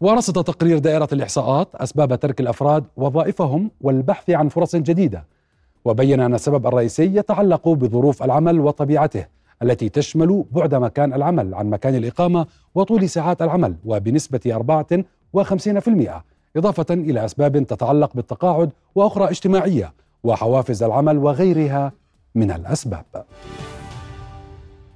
ورصد 0.00 0.44
تقرير 0.44 0.78
دائرة 0.78 1.08
الإحصاءات 1.12 1.74
أسباب 1.74 2.20
ترك 2.20 2.40
الأفراد 2.40 2.84
وظائفهم 2.96 3.70
والبحث 3.80 4.30
عن 4.30 4.48
فرص 4.48 4.76
جديدة 4.76 5.24
وبين 5.84 6.20
أن 6.20 6.34
السبب 6.34 6.66
الرئيسي 6.66 7.16
يتعلق 7.16 7.68
بظروف 7.68 8.22
العمل 8.22 8.60
وطبيعته 8.60 9.26
التي 9.62 9.88
تشمل 9.88 10.44
بعد 10.50 10.74
مكان 10.74 11.12
العمل 11.12 11.54
عن 11.54 11.70
مكان 11.70 11.94
الإقامة 11.94 12.46
وطول 12.74 13.08
ساعات 13.08 13.42
العمل 13.42 13.76
وبنسبة 13.84 14.40
54% 15.36 16.22
إضافة 16.56 16.86
إلى 16.90 17.24
أسباب 17.24 17.66
تتعلق 17.66 18.10
بالتقاعد 18.14 18.70
وأخرى 18.94 19.30
اجتماعية 19.30 19.92
وحوافز 20.24 20.82
العمل 20.82 21.18
وغيرها 21.18 21.92
من 22.34 22.50
الأسباب. 22.50 23.04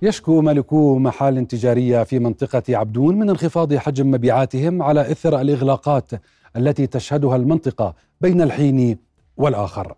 يشكو 0.02 0.40
مالكو 0.40 0.98
محال 0.98 1.48
تجارية 1.48 2.02
في 2.02 2.18
منطقة 2.18 2.62
عبدون 2.68 3.18
من 3.18 3.30
انخفاض 3.30 3.74
حجم 3.74 4.10
مبيعاتهم 4.10 4.82
على 4.82 5.00
إثر 5.00 5.40
الإغلاقات 5.40 6.10
التي 6.56 6.86
تشهدها 6.86 7.36
المنطقة 7.36 7.94
بين 8.20 8.42
الحين 8.42 8.98
والآخر. 9.36 9.94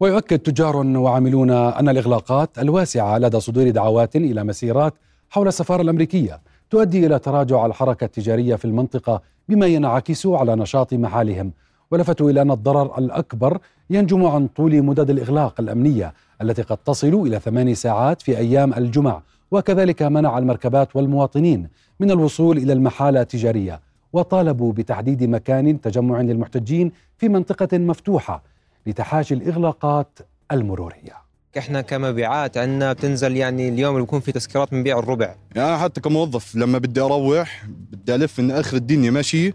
ويؤكد 0.00 0.38
تجار 0.38 0.76
وعاملون 0.76 1.50
أن 1.50 1.88
الإغلاقات 1.88 2.58
الواسعة 2.58 3.18
لدى 3.18 3.40
صدور 3.40 3.70
دعوات 3.70 4.16
إلى 4.16 4.44
مسيرات 4.44 4.94
حول 5.30 5.48
السفارة 5.48 5.82
الأمريكية 5.82 6.40
تؤدي 6.70 7.06
إلى 7.06 7.18
تراجع 7.18 7.66
الحركة 7.66 8.04
التجارية 8.04 8.54
في 8.56 8.64
المنطقة 8.64 9.22
بما 9.48 9.66
ينعكس 9.66 10.26
على 10.26 10.56
نشاط 10.56 10.94
محالهم 10.94 11.52
ولفتوا 11.90 12.30
إلى 12.30 12.42
أن 12.42 12.50
الضرر 12.50 12.98
الأكبر 12.98 13.58
ينجم 13.90 14.26
عن 14.26 14.48
طول 14.48 14.82
مدد 14.82 15.10
الإغلاق 15.10 15.60
الأمنية 15.60 16.14
التي 16.42 16.62
قد 16.62 16.76
تصل 16.76 17.14
إلى 17.14 17.38
ثماني 17.38 17.74
ساعات 17.74 18.22
في 18.22 18.38
أيام 18.38 18.74
الجمع 18.74 19.22
وكذلك 19.50 20.02
منع 20.02 20.38
المركبات 20.38 20.96
والمواطنين 20.96 21.68
من 22.00 22.10
الوصول 22.10 22.58
إلى 22.58 22.72
المحالة 22.72 23.20
التجارية 23.20 23.80
وطالبوا 24.12 24.72
بتحديد 24.72 25.24
مكان 25.24 25.80
تجمع 25.80 26.20
للمحتجين 26.20 26.92
في 27.16 27.28
منطقة 27.28 27.78
مفتوحة 27.78 28.42
لتحاشي 28.86 29.34
الإغلاقات 29.34 30.18
المرورية. 30.52 31.27
إحنا 31.58 31.80
كمبيعات 31.80 32.58
عندنا 32.58 32.92
بتنزل 32.92 33.36
يعني 33.36 33.68
اليوم 33.68 33.94
اللي 33.94 34.04
بيكون 34.04 34.20
في 34.20 34.32
تذكيرات 34.32 34.70
بنبيع 34.70 34.98
الربع. 34.98 35.34
يعني 35.54 35.78
حتى 35.78 36.00
كموظف 36.00 36.54
لما 36.54 36.78
بدي 36.78 37.00
أروح 37.00 37.66
بدي 37.90 38.14
ألف 38.14 38.40
من 38.40 38.50
آخر 38.50 38.76
الدنيا 38.76 39.10
ماشي؟ 39.10 39.52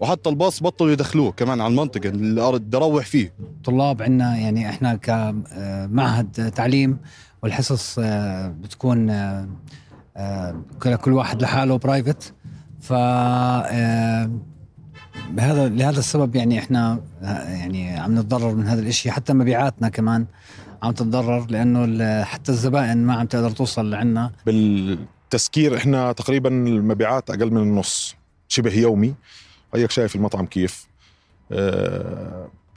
وحتى 0.00 0.30
الباص 0.30 0.62
بطلوا 0.62 0.92
يدخلوه 0.92 1.32
كمان 1.32 1.60
على 1.60 1.70
المنطقة 1.70 2.08
اللي 2.08 2.52
بدي 2.52 2.76
أروح 2.76 3.06
فيه. 3.06 3.32
طلاب 3.64 4.02
عندنا 4.02 4.36
يعني 4.36 4.68
إحنا 4.68 4.94
كمعهد 4.94 6.52
تعليم 6.54 6.98
والحصص 7.42 7.98
آه، 7.98 8.48
بتكون 8.48 9.10
آه، 9.10 9.48
آه، 10.16 10.54
كل 11.02 11.12
واحد 11.12 11.42
لحاله 11.42 11.78
برايفت 11.78 12.32
ف 12.80 12.92
بهذا 15.30 15.68
لهذا 15.68 15.98
السبب 15.98 16.36
يعني 16.36 16.58
إحنا 16.58 17.00
يعني 17.48 17.98
عم 17.98 18.18
نتضرر 18.18 18.54
من 18.54 18.66
هذا 18.66 18.80
الإشي 18.80 19.10
حتى 19.10 19.32
مبيعاتنا 19.32 19.88
كمان. 19.88 20.26
عم 20.82 20.92
تتضرر 20.92 21.46
لأنه 21.50 22.24
حتى 22.24 22.52
الزبائن 22.52 23.06
ما 23.06 23.14
عم 23.14 23.26
تقدر 23.26 23.50
توصل 23.50 23.90
لعنا. 23.90 24.32
بالتسكير 24.46 25.76
إحنا 25.76 26.12
تقريبا 26.12 26.48
المبيعات 26.48 27.30
أقل 27.30 27.50
من 27.50 27.62
النص 27.62 28.16
شبه 28.48 28.74
يومي. 28.74 29.14
هيك 29.74 29.90
شايف 29.90 30.16
المطعم 30.16 30.46
كيف؟ 30.46 30.86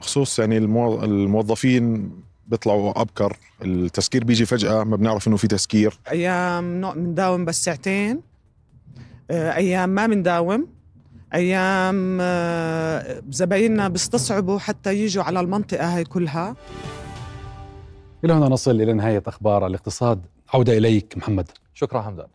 بخصوص 0.00 0.38
يعني 0.38 0.58
الموظفين 0.58 2.10
بيطلعوا 2.46 3.00
أبكر. 3.00 3.36
التسكير 3.62 4.24
بيجي 4.24 4.46
فجأة 4.46 4.84
ما 4.84 4.96
بنعرف 4.96 5.28
إنه 5.28 5.36
في 5.36 5.46
تسكير. 5.46 5.98
أيام 6.10 6.92
بنداوم 6.94 7.44
بس 7.44 7.64
ساعتين. 7.64 8.20
آه، 9.30 9.54
أيام 9.54 9.88
ما 9.88 10.06
بنداوم 10.06 10.66
أيام 11.34 12.18
آه، 12.20 13.22
زبايننا 13.30 13.88
بيستصعبوا 13.88 14.58
حتى 14.58 14.94
يجوا 14.94 15.24
على 15.24 15.40
المنطقة 15.40 15.96
هاي 15.96 16.04
كلها. 16.04 16.56
إلى 18.24 18.32
هنا 18.32 18.48
نصل 18.48 18.80
إلى 18.80 18.92
نهاية 18.92 19.22
أخبار 19.26 19.66
الاقتصاد. 19.66 20.26
عودة 20.54 20.78
إليك 20.78 21.16
محمد. 21.16 21.48
شكرا 21.74 22.02
حمدان 22.02 22.26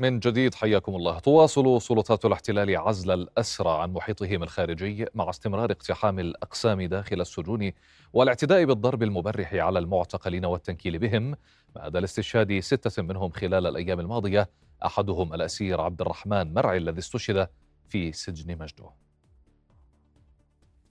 من 0.00 0.18
جديد 0.18 0.54
حياكم 0.54 0.94
الله. 0.94 1.18
تواصل 1.18 1.82
سلطات 1.82 2.24
الاحتلال 2.24 2.76
عزل 2.76 3.10
الأسرى 3.10 3.70
عن 3.70 3.92
محيطهم 3.92 4.42
الخارجي 4.42 5.06
مع 5.14 5.30
استمرار 5.30 5.70
اقتحام 5.70 6.18
الأقسام 6.18 6.82
داخل 6.82 7.20
السجون 7.20 7.72
والاعتداء 8.12 8.64
بالضرب 8.64 9.02
المبرح 9.02 9.54
على 9.54 9.78
المعتقلين 9.78 10.44
والتنكيل 10.44 10.98
بهم 10.98 11.36
بعد 11.74 11.96
الاستشهاد 11.96 12.60
ستة 12.60 13.02
منهم 13.02 13.30
خلال 13.30 13.66
الأيام 13.66 14.00
الماضية 14.00 14.48
أحدهم 14.84 15.34
الأسير 15.34 15.80
عبد 15.80 16.00
الرحمن 16.00 16.54
مرعي 16.54 16.78
الذي 16.78 16.98
استشهد 16.98 17.48
في 17.88 18.12
سجن 18.12 18.58
مجده. 18.58 18.90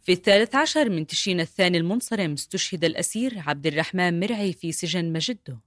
في 0.02 0.12
الثالث 0.12 0.56
عشر 0.56 0.90
من 0.90 1.08
تشرين 1.08 1.40
الثاني 1.40 1.78
المنصرم 1.78 2.34
استشهد 2.34 2.84
الأسير 2.84 3.44
عبد 3.48 3.68
الرحمن 3.68 4.20
مرعي 4.20 4.54
في 4.54 4.72
سجن 4.72 5.14
مجده. 5.14 5.60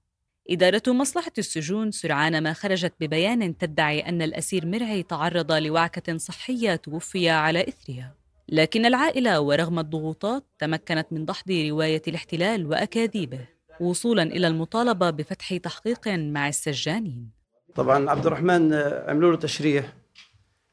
إدارة 0.49 0.83
مصلحة 0.87 1.31
السجون 1.37 1.91
سرعان 1.91 2.43
ما 2.43 2.53
خرجت 2.53 2.93
ببيان 2.99 3.57
تدعي 3.57 3.99
أن 3.99 4.21
الأسير 4.21 4.65
مرعي 4.65 5.03
تعرض 5.03 5.51
لوعكة 5.51 6.17
صحية 6.17 6.75
توفي 6.75 7.29
على 7.29 7.67
إثرها. 7.67 8.15
لكن 8.49 8.85
العائلة 8.85 9.41
ورغم 9.41 9.79
الضغوطات 9.79 10.45
تمكنت 10.59 11.07
من 11.11 11.25
دحض 11.25 11.51
رواية 11.51 12.01
الاحتلال 12.07 12.65
وأكاذيبه 12.65 13.47
وصولا 13.79 14.23
إلى 14.23 14.47
المطالبة 14.47 15.09
بفتح 15.09 15.57
تحقيق 15.57 16.07
مع 16.07 16.47
السجانين. 16.47 17.40
طبعا 17.75 18.09
عبد 18.09 18.25
الرحمن 18.25 18.73
عملوا 19.07 19.31
له 19.31 19.37
تشريح 19.37 19.93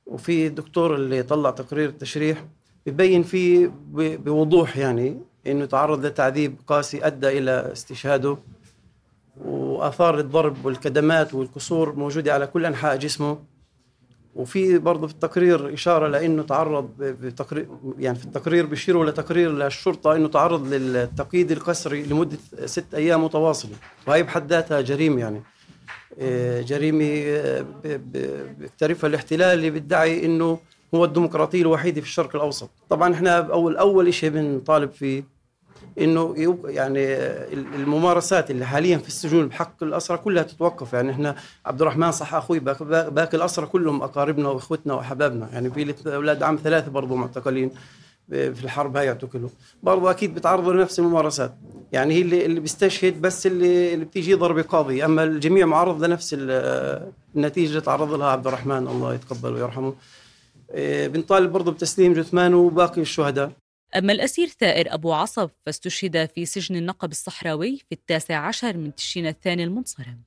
وفي 0.07 0.47
الدكتور 0.47 0.95
اللي 0.95 1.23
طلع 1.23 1.51
تقرير 1.51 1.89
التشريح 1.89 2.45
ببين 2.87 3.23
فيه 3.23 3.73
بوضوح 3.95 4.77
يعني 4.77 5.21
إنه 5.47 5.65
تعرض 5.65 6.07
لتعذيب 6.07 6.57
قاسي 6.67 7.07
أدى 7.07 7.39
إلى 7.39 7.73
استشهاده 7.73 8.39
وآثار 9.45 10.19
الضرب 10.19 10.65
والكدمات 10.65 11.35
والكسور 11.35 11.95
موجودة 11.97 12.35
على 12.35 12.47
كل 12.47 12.67
أنحاء 12.67 12.97
جسمه. 12.97 13.39
وفي 14.35 14.79
برضه 14.79 15.07
في 15.07 15.13
التقرير 15.15 15.75
إشارة 15.75 16.09
لإنه 16.09 16.43
تعرض 16.43 16.91
بتقرير 16.99 17.69
يعني 17.99 18.19
في 18.19 18.25
التقرير 18.25 18.67
بيشيروا 18.67 19.05
لتقرير 19.05 19.53
للشرطة 19.53 20.17
إنه 20.17 20.29
تعرض 20.29 20.75
للتقييد 20.75 21.53
القسري 21.53 22.03
لمدة 22.03 22.37
ست 22.65 22.95
أيام 22.95 23.25
متواصلة 23.25 23.73
وهي 24.07 24.23
بحد 24.23 24.53
ذاتها 24.53 24.81
جريمة 24.81 25.21
يعني. 25.21 25.37
آه، 25.37 25.58
جريمة 26.63 27.23
آه، 27.27 27.65
بيقترفها 28.59 29.09
الاحتلال 29.09 29.59
اللي 29.59 29.71
بيدعي 29.71 30.25
إنه 30.27 30.59
هو 30.95 31.05
الديمقراطية 31.05 31.63
الوحيدة 31.63 32.01
في 32.01 32.07
الشرق 32.07 32.37
الأوسط. 32.37 32.71
طبعا 32.91 33.15
إحنا 33.15 33.39
أول 33.39 33.77
أول 33.77 34.15
شيء 34.15 34.31
بنطالب 34.31 34.91
فيه 34.91 35.25
إنه 35.99 36.35
يعني 36.65 37.05
الممارسات 37.53 38.51
اللي 38.51 38.65
حاليا 38.67 38.99
في 38.99 39.09
السجون 39.09 39.49
بحق 39.49 39.83
الأسرى 39.83 40.19
كلها 40.19 40.43
تتوقف. 40.43 40.93
يعني 40.93 41.11
إحنا 41.11 41.37
عبد 41.67 41.83
الرحمن 41.83 42.13
صح 42.13 42.35
أخوي 42.35 42.59
باقي 42.59 43.37
الأسرى 43.37 43.67
كلهم 43.67 44.03
أقاربنا 44.03 44.49
وإخوتنا 44.49 44.95
وأحبابنا. 44.95 45.49
يعني 45.53 45.71
في 45.71 45.95
أولاد 46.15 46.43
عم 46.43 46.59
ثلاثة 46.65 46.91
برضه 46.91 47.15
معتقلين. 47.15 47.71
في 48.29 48.65
الحرب 48.65 48.97
هاي 48.97 49.09
اعتقلوا 49.09 49.49
برضه 49.83 50.11
أكيد 50.11 50.35
بيتعرضوا 50.35 50.73
لنفس 50.73 50.99
الممارسات. 50.99 51.55
يعني 51.93 52.15
هي 52.15 52.23
اللي 52.23 52.47
اللي 52.47 52.61
بيستشهد 52.61 53.21
بس 53.21 53.47
اللي 53.47 53.95
اللي 53.95 54.05
بتيجي 54.05 54.35
ضربة 54.35 54.63
قاضي. 54.63 55.05
أما 55.05 55.25
الجميع 55.25 55.67
معرض 55.67 56.05
لنفس 56.05 56.37
النتيجة 56.39 57.69
اللي 57.69 57.81
تعرض 57.81 58.13
لها 58.13 58.27
عبد 58.27 58.47
الرحمن. 58.47 58.89
الله 58.89 59.15
يتقبله 59.15 59.55
ويرحمه. 59.55 59.95
إيه، 60.75 61.09
بنطالب 61.09 61.53
برضه 61.53 61.73
بتسليم 61.73 62.13
جثمانه 62.13 62.57
وباقي 62.57 63.01
الشهداء. 63.01 63.53
أما 63.97 64.13
الأسير 64.13 64.49
ثائر 64.49 64.95
أبو 64.95 65.13
عصب 65.13 65.51
فاستشهد 65.67 66.29
في 66.35 66.47
سجن 66.47 66.77
النقب 66.77 67.11
الصحراوي 67.11 67.77
في 67.77 67.93
التاسع 67.93 68.37
عشر 68.37 68.77
من 68.77 68.95
تشرين 68.95 69.27
الثاني 69.27 69.65
المنصرم. 69.65 70.23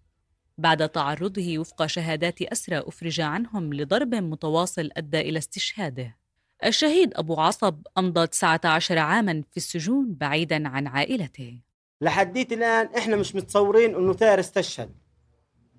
بعد 0.57 0.89
تعرضه 0.89 1.59
وفق 1.59 1.85
شهادات 1.85 2.41
أسرى 2.41 2.77
أفرج 2.77 3.21
عنهم 3.21 3.73
لضرب 3.73 4.15
متواصل 4.15 4.89
أدى 4.97 5.19
إلى 5.19 5.39
استشهاده. 5.39 6.20
الشهيد 6.65 7.13
أبو 7.13 7.39
عصب 7.39 7.75
أمضى 7.97 8.27
19 8.27 8.97
عاما 8.97 9.43
في 9.51 9.57
السجون 9.57 10.13
بعيدا 10.13 10.67
عن 10.67 10.87
عائلته. 10.87 11.59
لحديت 12.01 12.53
الآن 12.53 12.89
إحنا 12.97 13.15
مش 13.15 13.35
متصورين 13.35 13.95
أنه 13.95 14.13
ثائر 14.13 14.39
استشهد. 14.39 14.89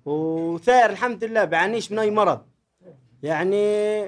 وثائر 0.05 0.89
الحمد 0.89 1.23
لله 1.23 1.45
بعانيش 1.45 1.91
من 1.91 1.99
أي 1.99 2.11
مرض. 2.11 2.45
يعني 3.23 4.03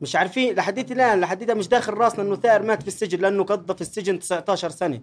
مش 0.00 0.16
عارفين 0.16 0.54
لحديت 0.54 0.92
الآن 0.92 1.20
لحديت 1.20 1.50
مش 1.50 1.68
داخل 1.68 1.94
راسنا 1.94 2.22
إنه 2.22 2.36
ثائر 2.36 2.62
مات 2.62 2.82
في 2.82 2.88
السجن 2.88 3.20
لأنه 3.20 3.44
قضى 3.44 3.74
في 3.74 3.80
السجن 3.80 4.18
19 4.18 4.70
سنة. 4.70 5.00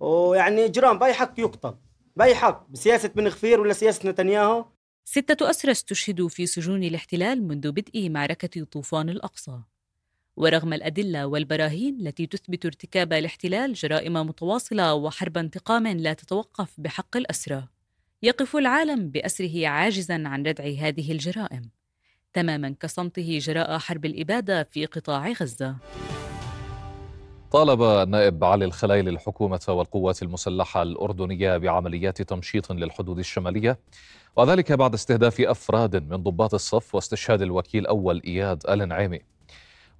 ويعني 0.00 0.64
إجرام 0.64 0.98
بأي 0.98 1.12
حق 1.12 1.40
يقتل 1.40 1.74
بأي 2.16 2.34
حق 2.34 2.70
بسياسة 2.70 3.08
بن 3.08 3.26
غفير 3.26 3.60
ولا 3.60 3.72
سياسة 3.72 4.10
نتنياهو؟ 4.10 4.64
ستة 5.04 5.50
أسرى 5.50 5.72
استشهدوا 5.72 6.28
في 6.28 6.46
سجون 6.46 6.82
الاحتلال 6.84 7.42
منذ 7.48 7.72
بدء 7.72 8.10
معركة 8.10 8.64
طوفان 8.64 9.08
الأقصى. 9.08 9.60
ورغم 10.36 10.72
الأدلة 10.72 11.26
والبراهين 11.26 12.00
التي 12.00 12.26
تثبت 12.26 12.66
ارتكاب 12.66 13.12
الاحتلال 13.12 13.72
جرائم 13.72 14.12
متواصلة 14.12 14.94
وحرب 14.94 15.38
انتقام 15.38 15.86
لا 15.86 16.12
تتوقف 16.12 16.74
بحق 16.78 17.16
الأسرى 17.16 17.68
يقف 18.22 18.56
العالم 18.56 19.10
بأسره 19.10 19.66
عاجزا 19.66 20.28
عن 20.28 20.42
ردع 20.42 20.64
هذه 20.64 21.12
الجرائم 21.12 21.70
تماما 22.32 22.74
كصمته 22.80 23.38
جراء 23.38 23.78
حرب 23.78 24.04
الإبادة 24.04 24.62
في 24.62 24.86
قطاع 24.86 25.32
غزة. 25.32 25.76
طالب 27.52 27.82
النائب 27.82 28.44
علي 28.44 28.64
الخلايل 28.64 29.08
الحكومة 29.08 29.60
والقوات 29.68 30.22
المسلحة 30.22 30.82
الأردنية 30.82 31.56
بعمليات 31.56 32.22
تمشيط 32.22 32.72
للحدود 32.72 33.18
الشمالية 33.18 33.78
وذلك 34.36 34.72
بعد 34.72 34.94
استهداف 34.94 35.40
أفراد 35.40 35.96
من 35.96 36.16
ضباط 36.16 36.54
الصف 36.54 36.94
واستشهاد 36.94 37.42
الوكيل 37.42 37.86
أول 37.86 38.22
إياد 38.26 38.62
النعيمي. 38.68 39.20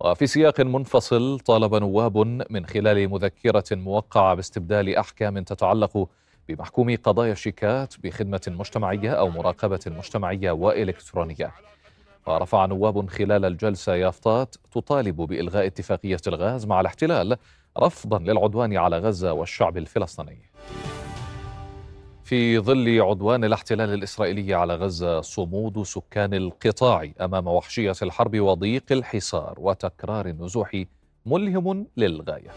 وفي 0.00 0.26
سياق 0.26 0.60
منفصل 0.60 1.40
طالب 1.40 1.74
نواب 1.74 2.16
من 2.50 2.66
خلال 2.66 3.08
مذكرة 3.08 3.64
موقعة 3.72 4.34
باستبدال 4.34 4.96
أحكام 4.96 5.38
تتعلق 5.38 6.08
بمحكوم 6.48 6.96
قضايا 6.96 7.32
الشيكات 7.32 7.94
بخدمة 8.02 8.42
مجتمعية 8.48 9.10
أو 9.10 9.30
مراقبة 9.30 9.80
مجتمعية 9.86 10.50
وإلكترونية. 10.50 11.52
ورفع 12.26 12.66
نواب 12.66 13.08
خلال 13.10 13.44
الجلسة 13.44 13.94
يافطات 13.94 14.54
تطالب 14.72 15.16
بإلغاء 15.16 15.66
اتفاقية 15.66 16.20
الغاز 16.26 16.66
مع 16.66 16.80
الاحتلال 16.80 17.36
رفضا 17.78 18.18
للعدوان 18.18 18.76
على 18.76 18.98
غزة 18.98 19.32
والشعب 19.32 19.76
الفلسطيني. 19.76 20.50
في 22.24 22.58
ظل 22.58 23.00
عدوان 23.00 23.44
الاحتلال 23.44 23.94
الإسرائيلي 23.94 24.54
على 24.54 24.74
غزة 24.74 25.20
صمود 25.20 25.82
سكان 25.82 26.34
القطاع 26.34 27.10
أمام 27.20 27.46
وحشية 27.46 27.94
الحرب 28.02 28.40
وضيق 28.40 28.84
الحصار 28.90 29.54
وتكرار 29.58 30.26
النزوح 30.26 30.84
ملهم 31.26 31.86
للغاية. 31.96 32.50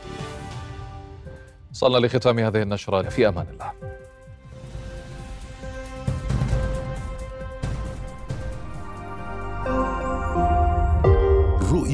صلنا 1.72 2.08
لختام 2.08 2.40
هذه 2.40 2.62
النشرة 2.62 3.02
في 3.02 3.28
أمان 3.28 3.48
الله. 3.54 3.72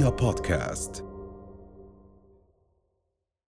رؤيا 0.01 0.09
بودكاست 0.09 1.10